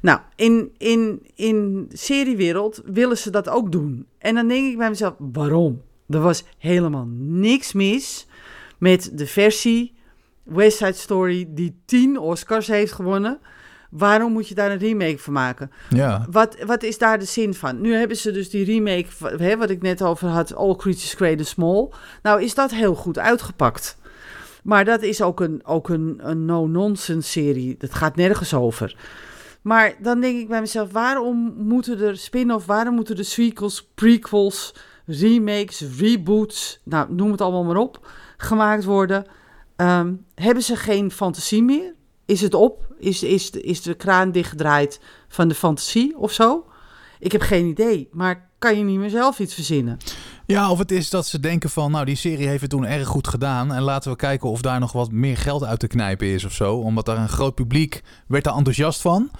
[0.00, 4.06] Nou, in, in, in seriewereld willen ze dat ook doen.
[4.18, 5.82] En dan denk ik bij mezelf, waarom?
[6.08, 8.26] Er was helemaal niks mis
[8.78, 9.94] met de versie
[10.42, 13.38] West Side Story die 10 Oscars heeft gewonnen.
[13.90, 15.70] Waarom moet je daar een remake van maken?
[15.90, 16.26] Ja.
[16.30, 17.80] Wat, wat is daar de zin van?
[17.80, 19.06] Nu hebben ze dus die remake,
[19.42, 21.88] hè, wat ik net over had, All Creatures Great and Small.
[22.22, 23.96] Nou is dat heel goed uitgepakt.
[24.62, 27.76] Maar dat is ook een, ook een, een no-nonsense serie.
[27.78, 28.96] Dat gaat nergens over.
[29.62, 34.74] Maar dan denk ik bij mezelf, waarom moeten er spin-off, waarom moeten er sequels, prequels,
[35.06, 39.24] remakes, reboots, nou noem het allemaal maar op, gemaakt worden?
[39.76, 41.94] Ehm, hebben ze geen fantasie meer?
[42.26, 42.86] Is het op?
[42.98, 46.64] Is, is, is de kraan dichtgedraaid van de fantasie of zo?
[47.18, 49.96] Ik heb geen idee, maar kan je niet meer zelf iets verzinnen?
[50.46, 53.06] ja, of het is dat ze denken van, nou, die serie heeft het toen erg
[53.08, 53.72] goed gedaan.
[53.72, 56.52] En laten we kijken of daar nog wat meer geld uit te knijpen is of
[56.52, 56.74] zo.
[56.76, 59.30] Omdat daar een groot publiek werd daar enthousiast van.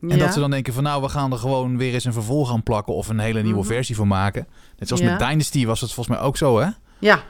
[0.00, 0.16] En Ja?
[0.16, 2.62] dat ze dan denken van nou, we gaan er gewoon weer eens een vervolg aan
[2.62, 3.68] plakken of een hele nieuwe Mhm.
[3.68, 4.46] versie van maken.
[4.78, 5.10] Net zoals Ja.
[5.10, 6.68] met Dynasty was het volgens mij ook zo, hè?
[6.98, 7.22] Ja,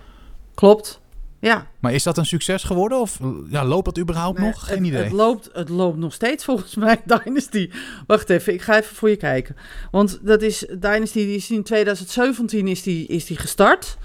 [0.54, 1.00] klopt.
[1.40, 1.66] Ja.
[1.80, 3.00] Maar is dat een succes geworden?
[3.00, 3.18] Of
[3.48, 4.66] ja, loopt dat überhaupt Nee, nog?
[4.66, 5.02] Geen het, idee.
[5.02, 7.70] Het loopt, het loopt nog steeds volgens mij, Dynasty.
[8.06, 9.56] Wacht even, ik ga even voor je kijken.
[9.90, 13.96] Want dat is, Dynasty die is in 2017 is die, is die gestart.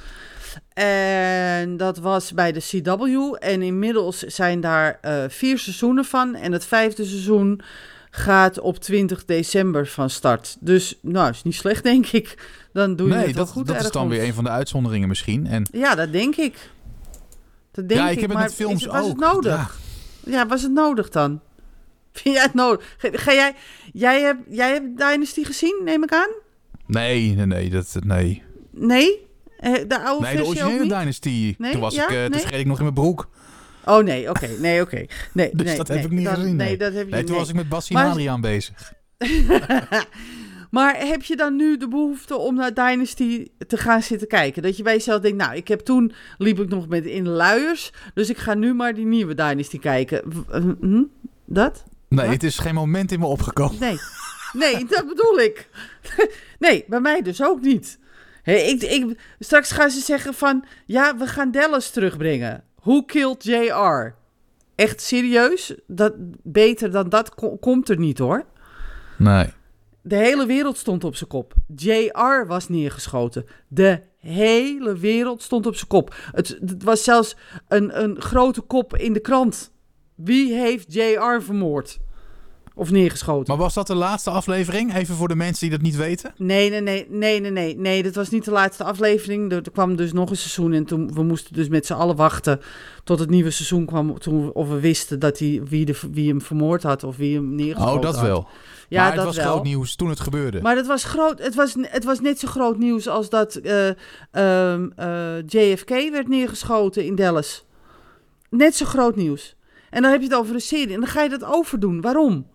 [0.74, 3.36] En dat was bij de CW.
[3.40, 6.36] En inmiddels zijn daar eh, vier seizoenen van.
[6.36, 7.62] En het vijfde seizoen
[8.10, 10.58] gaat op 20 december van start.
[10.60, 12.38] Dus, nou, is niet slecht, denk ik.
[12.74, 14.50] Dan doe je nee, het wel dat, goed dat is dan weer een van de
[14.50, 15.48] uitzonderingen misschien.
[15.48, 16.72] En Ja, dat denk ik.
[17.74, 19.08] Dat denk ja, ik, ik heb het maar met films is, was ook.
[19.08, 19.80] het nodig?
[20.26, 20.32] Ja.
[20.32, 21.40] Ja, was het nodig dan?
[22.14, 22.96] Vind jij het nodig?
[22.98, 23.54] Ga, ga jij,
[23.94, 26.30] jij, hebt, jij hebt Dynasty gezien, neem ik aan?
[26.86, 27.70] Nee, nee, nee.
[27.70, 28.44] Dat, nee.
[28.72, 29.28] Nee?
[29.58, 30.84] Eh, De oude nee, de originele?
[30.84, 31.56] Dynasty.
[31.58, 31.72] Nee?
[31.72, 32.04] Toen was Ja?
[32.04, 32.60] ik, eh, toen Nee?
[32.60, 33.30] ik nog in mijn broek.
[33.86, 34.48] Oh nee, oké.
[34.60, 35.06] Nee, oké.
[35.34, 36.56] Nee, Dus nee, dat heb nee, ik niet dat- gezien.
[36.56, 38.94] Nee, Nee, dat heb je toen was ik met Maar- en Adriaan bezig.
[40.74, 44.62] Maar heb je dan nu de behoefte om naar Dynasty te gaan zitten kijken?
[44.62, 47.92] Dat je bij jezelf denkt, nou, ik heb toen liep ik nog met in luiers,
[48.14, 50.22] dus ik ga nu maar die nieuwe Dynasty kijken.
[50.80, 51.04] Hm?
[51.46, 51.84] Dat?
[52.08, 52.34] Nee, Wat?
[52.34, 53.80] het is geen moment in me opgekomen.
[53.80, 53.98] Nee.
[54.54, 55.70] Nee, dat bedoel ik.
[56.60, 58.00] Nee, bij mij dus ook niet.
[58.44, 60.66] Hé, ik, ik, straks gaan ze zeggen van...
[60.86, 62.64] Ja, we gaan Dallas terugbrengen.
[62.82, 64.16] Who killed JR?
[64.76, 65.76] Echt serieus?
[65.88, 66.14] Dat,
[66.44, 68.46] beter dan dat ko- komt er niet hoor.
[69.18, 69.46] Nee.
[70.06, 71.54] De hele wereld stond op zijn kop.
[71.76, 73.46] JR was neergeschoten.
[73.68, 76.16] De hele wereld stond op zijn kop.
[76.32, 77.36] Het, was zelfs
[77.68, 79.72] een, een grote kop in de krant.
[80.16, 82.00] Wie heeft JR vermoord?
[82.76, 83.46] Of neergeschoten?
[83.48, 84.96] Maar was dat de laatste aflevering?
[84.96, 86.34] Even voor de mensen die dat niet weten.
[86.38, 88.04] Nee, nee, nee, nee, nee, nee, nee.
[88.04, 89.52] Dat was niet de laatste aflevering.
[89.52, 92.16] Er, er kwam dus nog een seizoen en toen we moesten dus met z'n allen
[92.16, 92.60] wachten
[93.04, 94.20] tot het nieuwe seizoen kwam.
[94.20, 97.56] Toen of we wisten dat hij wie, de, wie hem vermoord had of wie hem
[97.56, 98.26] neergeschoten Oh, dat had.
[98.26, 98.48] wel.
[98.90, 99.46] Ja, maar het dat was wel.
[99.46, 100.62] groot nieuws toen het gebeurde.
[100.62, 103.88] Maar het was, groot, het, was, het was net zo groot nieuws als dat eh,
[104.32, 107.66] ehm, eh, JFK werd neergeschoten in Dallas.
[108.50, 109.56] Net zo groot nieuws.
[109.90, 112.02] En dan heb je het over een serie en dan ga je dat overdoen.
[112.02, 112.52] Waarom?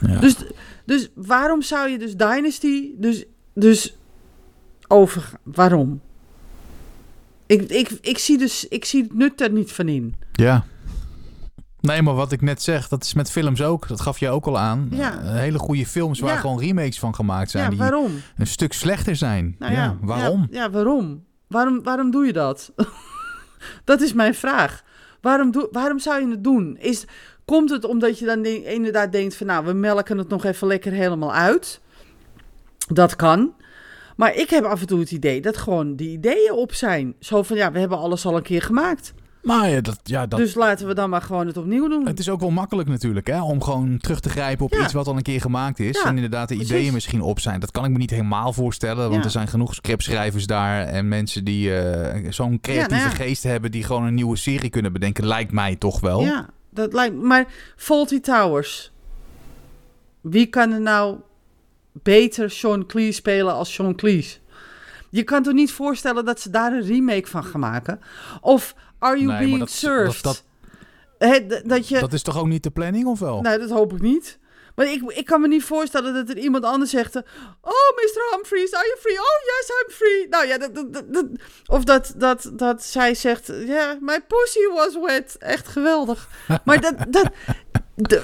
[0.00, 0.18] Ja.
[0.20, 0.36] Dus,
[0.84, 3.24] dus waarom zou je dus Dynasty dus,
[3.54, 3.96] dus
[4.88, 5.30] over...
[5.42, 6.00] Waarom?
[7.46, 10.14] Ik, ik, ik, zie dus, ik zie het nut er niet van in.
[10.32, 10.64] Ja.
[11.80, 13.88] Nee, maar wat ik net zeg, dat is met films ook.
[13.88, 14.88] Dat gaf je ook al aan.
[14.90, 15.20] Ja.
[15.20, 16.40] Eh, hele goede films waar Ja.
[16.40, 17.64] gewoon remakes van gemaakt zijn.
[17.64, 18.12] Ja, die waarom?
[18.36, 19.56] een stuk slechter zijn.
[19.58, 20.46] Nou ja, ja, waarom?
[20.50, 21.24] Ja, ja, waarom?
[21.48, 21.82] waarom?
[21.82, 22.72] Waarom doe je dat?
[23.84, 24.82] dat is mijn vraag.
[25.20, 26.76] Waarom, doe, waarom zou je het doen?
[26.80, 27.04] Is,
[27.46, 29.46] komt het omdat je dan de- inderdaad denkt van...
[29.46, 31.80] nou, we melken het nog even lekker helemaal uit?
[32.88, 33.52] Dat kan.
[34.16, 37.14] Maar ik heb af en toe het idee dat gewoon die ideeën op zijn.
[37.20, 39.14] Zo van, ja, we hebben alles al een keer gemaakt.
[39.42, 42.06] Maar ja, dat, ja, dat, Dus laten we dan maar gewoon het opnieuw doen.
[42.06, 43.42] het is ook wel makkelijk natuurlijk, hè?
[43.42, 44.82] Om gewoon terug te grijpen op Ja.
[44.82, 46.00] iets wat al een keer gemaakt is.
[46.02, 46.72] Ja, en inderdaad de precies.
[46.74, 47.60] ideeën misschien op zijn.
[47.60, 49.10] Dat kan ik me niet helemaal voorstellen.
[49.10, 50.86] Want er zijn genoeg scriptschrijvers daar.
[50.86, 53.24] En mensen die eh, zo'n creatieve nou ja.
[53.24, 53.70] geest hebben.
[53.70, 55.26] Die gewoon een nieuwe serie kunnen bedenken.
[55.26, 56.20] Lijkt mij toch wel.
[56.20, 57.46] Ja, dat lijkt Maar
[57.76, 58.92] Faulty Towers.
[60.20, 61.16] Wie kan er nou
[61.92, 64.38] beter Sean Cleese spelen als Sean Cleese?
[65.10, 68.00] Je kan toch niet voorstellen dat ze daar een remake van gaan maken?
[68.40, 70.22] Of Are You Nee, Being dat- Served?
[70.22, 70.44] dat-
[71.64, 71.98] dat je...
[72.00, 73.40] Dat is toch ook niet de planning of wel?
[73.40, 74.38] Nee, dat hoop ik niet.
[74.76, 77.16] Maar ik, ik kan me niet voorstellen dat er iemand anders zegt...
[77.60, 78.20] Oh, Mr.
[78.30, 79.18] Humphries, are you free?
[79.18, 80.28] Oh, yes, I'm free.
[80.28, 81.26] Nou ja, dat,
[81.66, 82.14] of dat,
[82.52, 83.52] dat, zij zegt...
[83.66, 85.36] Ja, my pussy was wet.
[85.38, 86.28] Echt geweldig.
[86.64, 86.94] Maar dat...
[87.08, 87.30] dat
[87.94, 88.22] de-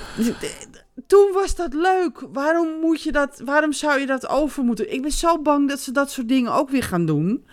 [1.07, 2.21] toen was dat leuk.
[2.33, 4.93] Waarom, moet je dat, waarom zou je dat over moeten?
[4.93, 7.47] Ik ben zo bang dat ze dat soort dingen ook weer gaan doen.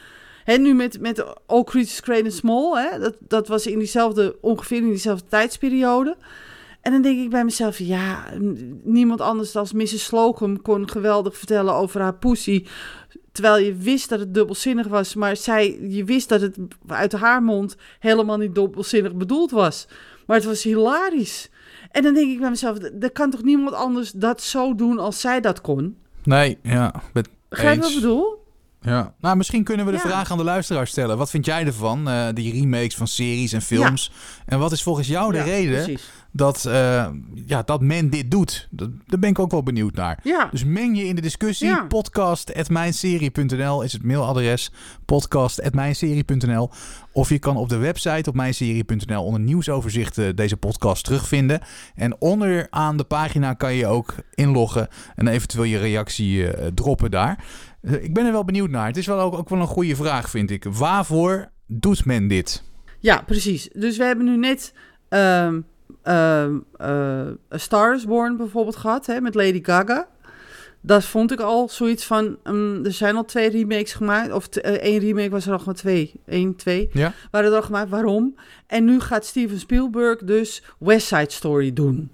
[0.43, 2.83] Hè, nu met, met All Creatures Great and Small.
[2.83, 6.17] Hè, dat, dat was in diezelfde, ongeveer in diezelfde tijdsperiode.
[6.89, 8.23] En dan denk ik bij mezelf, ja,
[8.83, 10.03] niemand anders dan Mrs.
[10.03, 12.67] Slocum kon geweldig vertellen over haar poesie.
[13.31, 17.43] Terwijl je wist dat het dubbelzinnig was, maar zij, je wist dat het uit haar
[17.43, 19.87] mond helemaal niet dubbelzinnig bedoeld was.
[20.25, 21.49] Maar het was hilarisch.
[21.91, 25.19] En dan denk ik bij mezelf, er kan toch niemand anders dat zo doen als
[25.19, 25.97] zij dat kon?
[26.23, 26.93] Nee, ja.
[27.13, 27.95] Begrijp je wat eens.
[27.97, 28.37] ik bedoel?
[28.81, 29.13] Ja.
[29.19, 30.03] Nou, misschien kunnen we de Ja.
[30.03, 31.17] vraag aan de luisteraar stellen.
[31.17, 32.07] Wat vind jij ervan?
[32.09, 34.11] eh, die remakes van series en films.
[34.45, 36.09] En wat is volgens jou de Ja, reden Precies.
[36.31, 37.07] Dat, eh,
[37.45, 38.67] ja, dat men dit doet?
[38.71, 40.19] Dat, daar ben ik ook wel benieuwd naar.
[40.23, 41.67] Ja, Dus meng je in de discussie.
[41.67, 41.85] Ja.
[41.87, 44.71] Podcast.mijnserie.nl is het mailadres.
[45.05, 46.69] Podcast.mijnserie.nl
[47.11, 51.61] Of je kan op de website op mijnserie.nl onder nieuwsoverzicht eh, deze podcast terugvinden.
[51.95, 57.43] En onderaan de pagina kan je ook inloggen en eventueel je reactie eh, droppen daar.
[57.81, 58.87] Eh, ik ben er wel benieuwd naar.
[58.87, 60.63] Het is wel ook, ook wel een goede vraag, vind ik.
[60.63, 62.63] Waarvoor doet men dit?
[62.99, 63.69] ja, precies.
[63.73, 64.73] Dus we hebben nu net
[65.09, 65.59] ehm
[66.03, 66.89] ehm, eh,
[67.53, 70.07] A Star is Born bijvoorbeeld gehad, hè, met Lady Gaga.
[70.81, 72.37] Dat vond ik al zoiets van.
[72.43, 74.31] mm, er zijn al twee remakes gemaakt.
[74.31, 76.13] Of eh, één remake was er nog maar twee.
[76.25, 76.89] Eén, twee.
[76.93, 77.13] Ja.
[77.31, 77.89] Waren er al gemaakt.
[77.89, 78.35] Waarom?
[78.67, 82.11] En nu gaat Steven Spielberg dus West Side Story doen.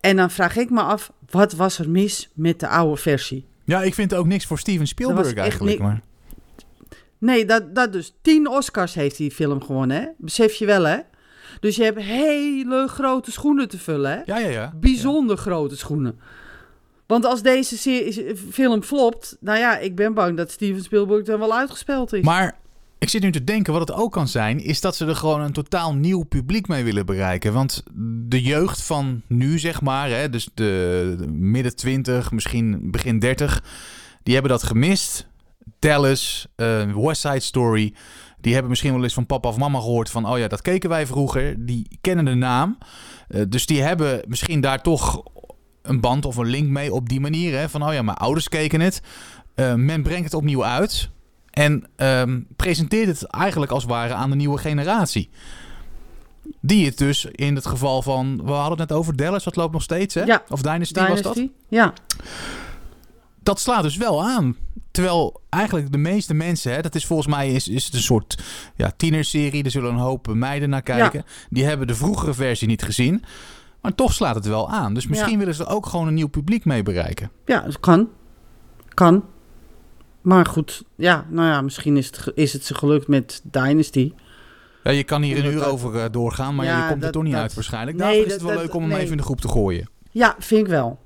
[0.00, 3.46] En dan vraag ik me af, wat was er mis met de oude versie?
[3.64, 5.78] Ja, ik vind ook niks voor Steven Spielberg eigenlijk.
[5.78, 6.00] Maar...
[7.18, 8.14] Nee, dat, dat dus.
[8.22, 10.06] Tien Oscars heeft die film gewonnen, hè?
[10.18, 10.98] Besef je wel, hè?
[11.60, 14.20] Dus je hebt hele grote schoenen te vullen, hè?
[14.24, 14.72] Ja, ja, ja.
[14.80, 16.18] Bijzonder grote schoenen.
[17.06, 21.38] Want als deze serie, film flopt, nou ja, ik ben bang dat Steven Spielberg er
[21.38, 22.24] wel uitgespeeld is.
[22.24, 22.58] Maar
[22.98, 25.40] ik zit nu te denken, wat het ook kan zijn, is dat ze er gewoon
[25.40, 27.52] een totaal nieuw publiek mee willen bereiken.
[27.52, 27.82] Want
[28.28, 33.62] de jeugd van nu, zeg maar, hè, dus de, de midden 20, misschien begin 30,
[34.22, 35.28] die hebben dat gemist.
[35.78, 37.94] Dallas, eh, West Side Story,
[38.40, 40.88] die hebben misschien wel eens van papa of mama gehoord van, oh ja, dat keken
[40.88, 41.66] wij vroeger.
[41.66, 42.78] Die kennen de naam.
[43.28, 45.22] Eh, dus die hebben misschien daar toch
[45.82, 47.58] een band of een link mee op die manier.
[47.58, 47.68] Hè?
[47.68, 49.02] Van, oh ja, mijn ouders keken het.
[49.54, 51.10] Eh, men brengt het opnieuw uit.
[51.50, 55.30] En ehm, presenteert het eigenlijk als het ware aan de nieuwe generatie.
[56.60, 58.40] Die het dus in het geval van...
[58.44, 60.22] We hadden het net over Dallas, dat loopt nog steeds, hè?
[60.22, 60.42] Ja.
[60.48, 61.34] Of Dynasty, was dat?
[61.34, 61.50] Dynasty?
[61.68, 61.92] Ja.
[63.42, 64.56] Dat slaat dus wel aan.
[64.90, 66.72] Terwijl eigenlijk de meeste mensen...
[66.72, 68.42] Hè, dat is volgens mij is, is het een soort
[68.76, 69.64] ja, tienerserie.
[69.64, 71.24] Er zullen een hoop meiden naar kijken.
[71.50, 73.24] Die hebben de vroegere versie niet gezien.
[73.80, 74.94] Maar toch slaat het wel aan.
[74.94, 75.38] Dus misschien Ja.
[75.38, 77.30] willen ze er ook gewoon een nieuw publiek mee bereiken.
[77.46, 78.08] Ja, dat kan.
[78.88, 79.24] Kan.
[80.20, 84.12] Maar goed, ja, nou ja, misschien is het, is het ze gelukt met Dynasty.
[84.84, 87.22] Ja, je kan hier een uur over eh, doorgaan, maar Ja, je komt er toch
[87.22, 87.96] niet dat- uit waarschijnlijk.
[87.96, 88.98] Nee, Daarvoor is het wel dat- leuk om hem nee.
[88.98, 89.88] even in de groep te gooien.
[90.10, 90.98] Ja, vind ik wel.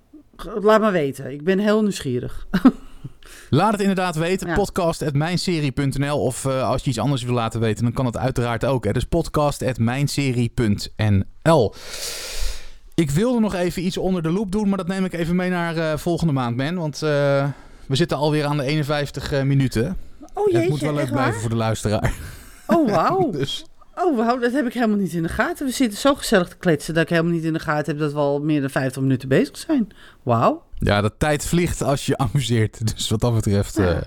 [0.61, 1.32] Laat maar weten.
[1.32, 2.47] Ik ben heel nieuwsgierig.
[3.51, 4.49] Laat het inderdaad weten.
[4.49, 4.55] Ja.
[4.55, 8.85] Podcast.mijnserie.nl Of eh, als je iets anders wil laten weten, dan kan het uiteraard ook.
[8.85, 8.93] Hè.
[8.93, 11.74] Dus podcast.mijnserie.nl
[12.95, 15.51] Ik wilde nog even iets onder de loep doen, maar dat neem ik even mee
[15.51, 16.74] naar eh, volgende maand, man.
[16.74, 17.49] Want eh,
[17.87, 19.97] we zitten alweer aan de 51 eh, minuten.
[20.35, 21.41] Oh jeetje, het moet wel leuk blijven waar?
[21.41, 22.12] voor de luisteraar.
[22.66, 23.30] Oh wauw.
[23.41, 23.64] Dus
[23.97, 25.67] Oh wauw, dat heb ik helemaal niet in de gaten.
[25.67, 28.13] We zitten zo gezellig te kletsen dat ik helemaal niet in de gaten heb dat
[28.13, 29.89] we al meer dan 50 minuten bezig zijn.
[30.23, 30.63] Wauw.
[30.79, 32.95] ja, de tijd vliegt als je amuseert.
[32.97, 33.79] Dus wat dat betreft...
[33.79, 34.03] eh, Ja.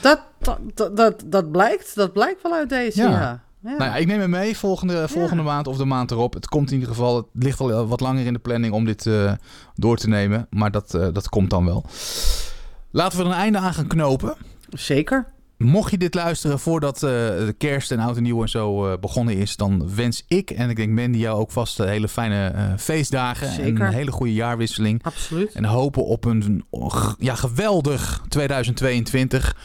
[0.00, 1.94] Dat, dat, dat, dat, dat blijkt.
[1.94, 3.10] Dat blijkt wel uit deze, Ja.
[3.10, 3.42] ja.
[3.62, 3.70] ja.
[3.78, 6.34] Nou ja, ik neem hem mee volgende, volgende maand of de maand erop.
[6.34, 9.06] Het komt in ieder geval, het ligt al wat langer in de planning om dit
[9.06, 9.32] eh,
[9.74, 10.46] door te nemen.
[10.50, 11.84] Maar dat, eh, dat komt dan wel.
[12.90, 14.34] Laten we er een einde aan gaan knopen.
[14.70, 15.26] Zeker.
[15.64, 18.98] Mocht je dit luisteren voordat eh, de kerst en oud en nieuw en zo eh,
[18.98, 22.74] begonnen is, dan wens ik en ik denk Mandy jou ook vast eh, hele fijne
[22.78, 25.02] feestdagen en een hele goede jaarwisseling.
[25.02, 25.52] Absoluut.
[25.52, 29.56] En hopen op een oh, ja, geweldig 2022.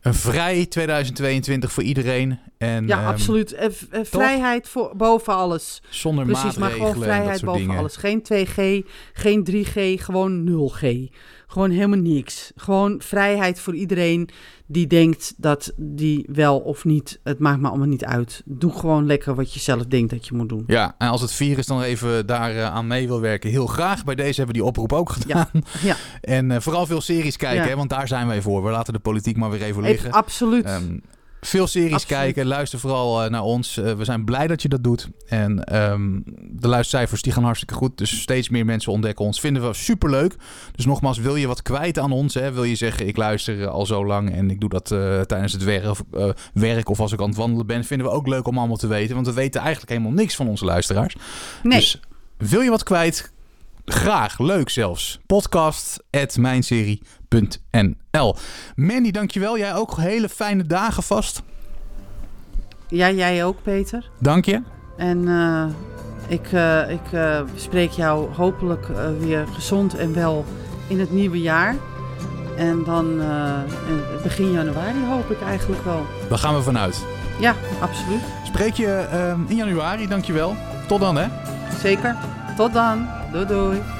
[0.00, 2.38] Een vrij 2022 voor iedereen.
[2.58, 3.52] En, Ja, ehm, absoluut.
[3.52, 5.82] Eh, v- eh, vrijheid voor, boven alles.
[5.88, 7.78] Zonder Precies, maar maatregelen gewoon en vrijheid boven dingen.
[7.78, 7.96] alles.
[7.96, 8.82] Geen 2G,
[9.12, 11.08] geen 3G, gewoon 0G.
[11.46, 12.52] Gewoon helemaal niks.
[12.56, 14.28] Gewoon vrijheid voor iedereen
[14.66, 18.42] die denkt dat die wel of niet, het maakt me allemaal niet uit.
[18.44, 20.64] Doe gewoon lekker wat je zelf denkt dat je moet doen.
[20.66, 24.04] Ja, en als het virus dan even daar eh, aan mee wil werken, heel graag.
[24.04, 25.48] Bij deze hebben we die oproep ook gedaan.
[25.82, 25.96] Ja.
[26.20, 27.68] En eh, vooral veel series kijken, Ja.
[27.68, 28.64] hè, want daar zijn wij voor.
[28.64, 30.10] We laten de politiek maar weer Even, liggen.
[30.10, 30.64] absoluut.
[30.64, 30.96] Ehm,
[31.40, 32.22] veel series Absoluut.
[32.22, 33.76] kijken, luister vooral eh, naar ons.
[33.76, 35.08] Eh, we zijn blij dat je dat doet.
[35.26, 36.20] En ehm,
[36.50, 37.98] de luistercijfers die gaan hartstikke goed.
[37.98, 39.40] Dus steeds meer mensen ontdekken ons.
[39.40, 40.34] Vinden we superleuk.
[40.76, 42.34] Dus nogmaals, wil je wat kwijt aan ons?
[42.34, 42.52] Hè?
[42.52, 44.86] Wil je zeggen, ik luister eh, al zo lang en ik doe dat
[45.28, 46.02] tijdens het werk of,
[46.52, 47.84] werk of als ik aan het wandelen ben.
[47.84, 49.14] Vinden we ook leuk om allemaal te weten.
[49.14, 51.16] Want we weten eigenlijk helemaal niks van onze luisteraars.
[51.62, 52.00] nee, Dus
[52.36, 53.32] wil je wat kwijt?
[53.84, 55.20] Graag, leuk zelfs.
[55.26, 57.94] Podcast at mijnserie.nl
[58.74, 59.58] Mandy, dankjewel.
[59.58, 61.42] Jij ook hele fijne dagen vast.
[62.88, 64.10] ja, jij ook, Peter.
[64.18, 64.62] Dank je.
[64.96, 65.64] En eh,
[66.28, 68.86] ik, eh, ik eh, spreek jou hopelijk
[69.18, 70.44] weer gezond en wel
[70.88, 71.76] in het nieuwe jaar.
[72.56, 73.20] En dan
[73.88, 76.06] in begin januari hoop ik eigenlijk wel.
[76.28, 77.04] Daar gaan we vanuit.
[77.40, 78.22] Ja, absoluut.
[78.44, 80.56] Spreek je ehm, in januari, dankjewel.
[80.86, 81.26] Tot dan hè.
[81.78, 82.16] Zeker.
[82.56, 83.08] Tot dan.
[83.32, 83.99] Doei doei.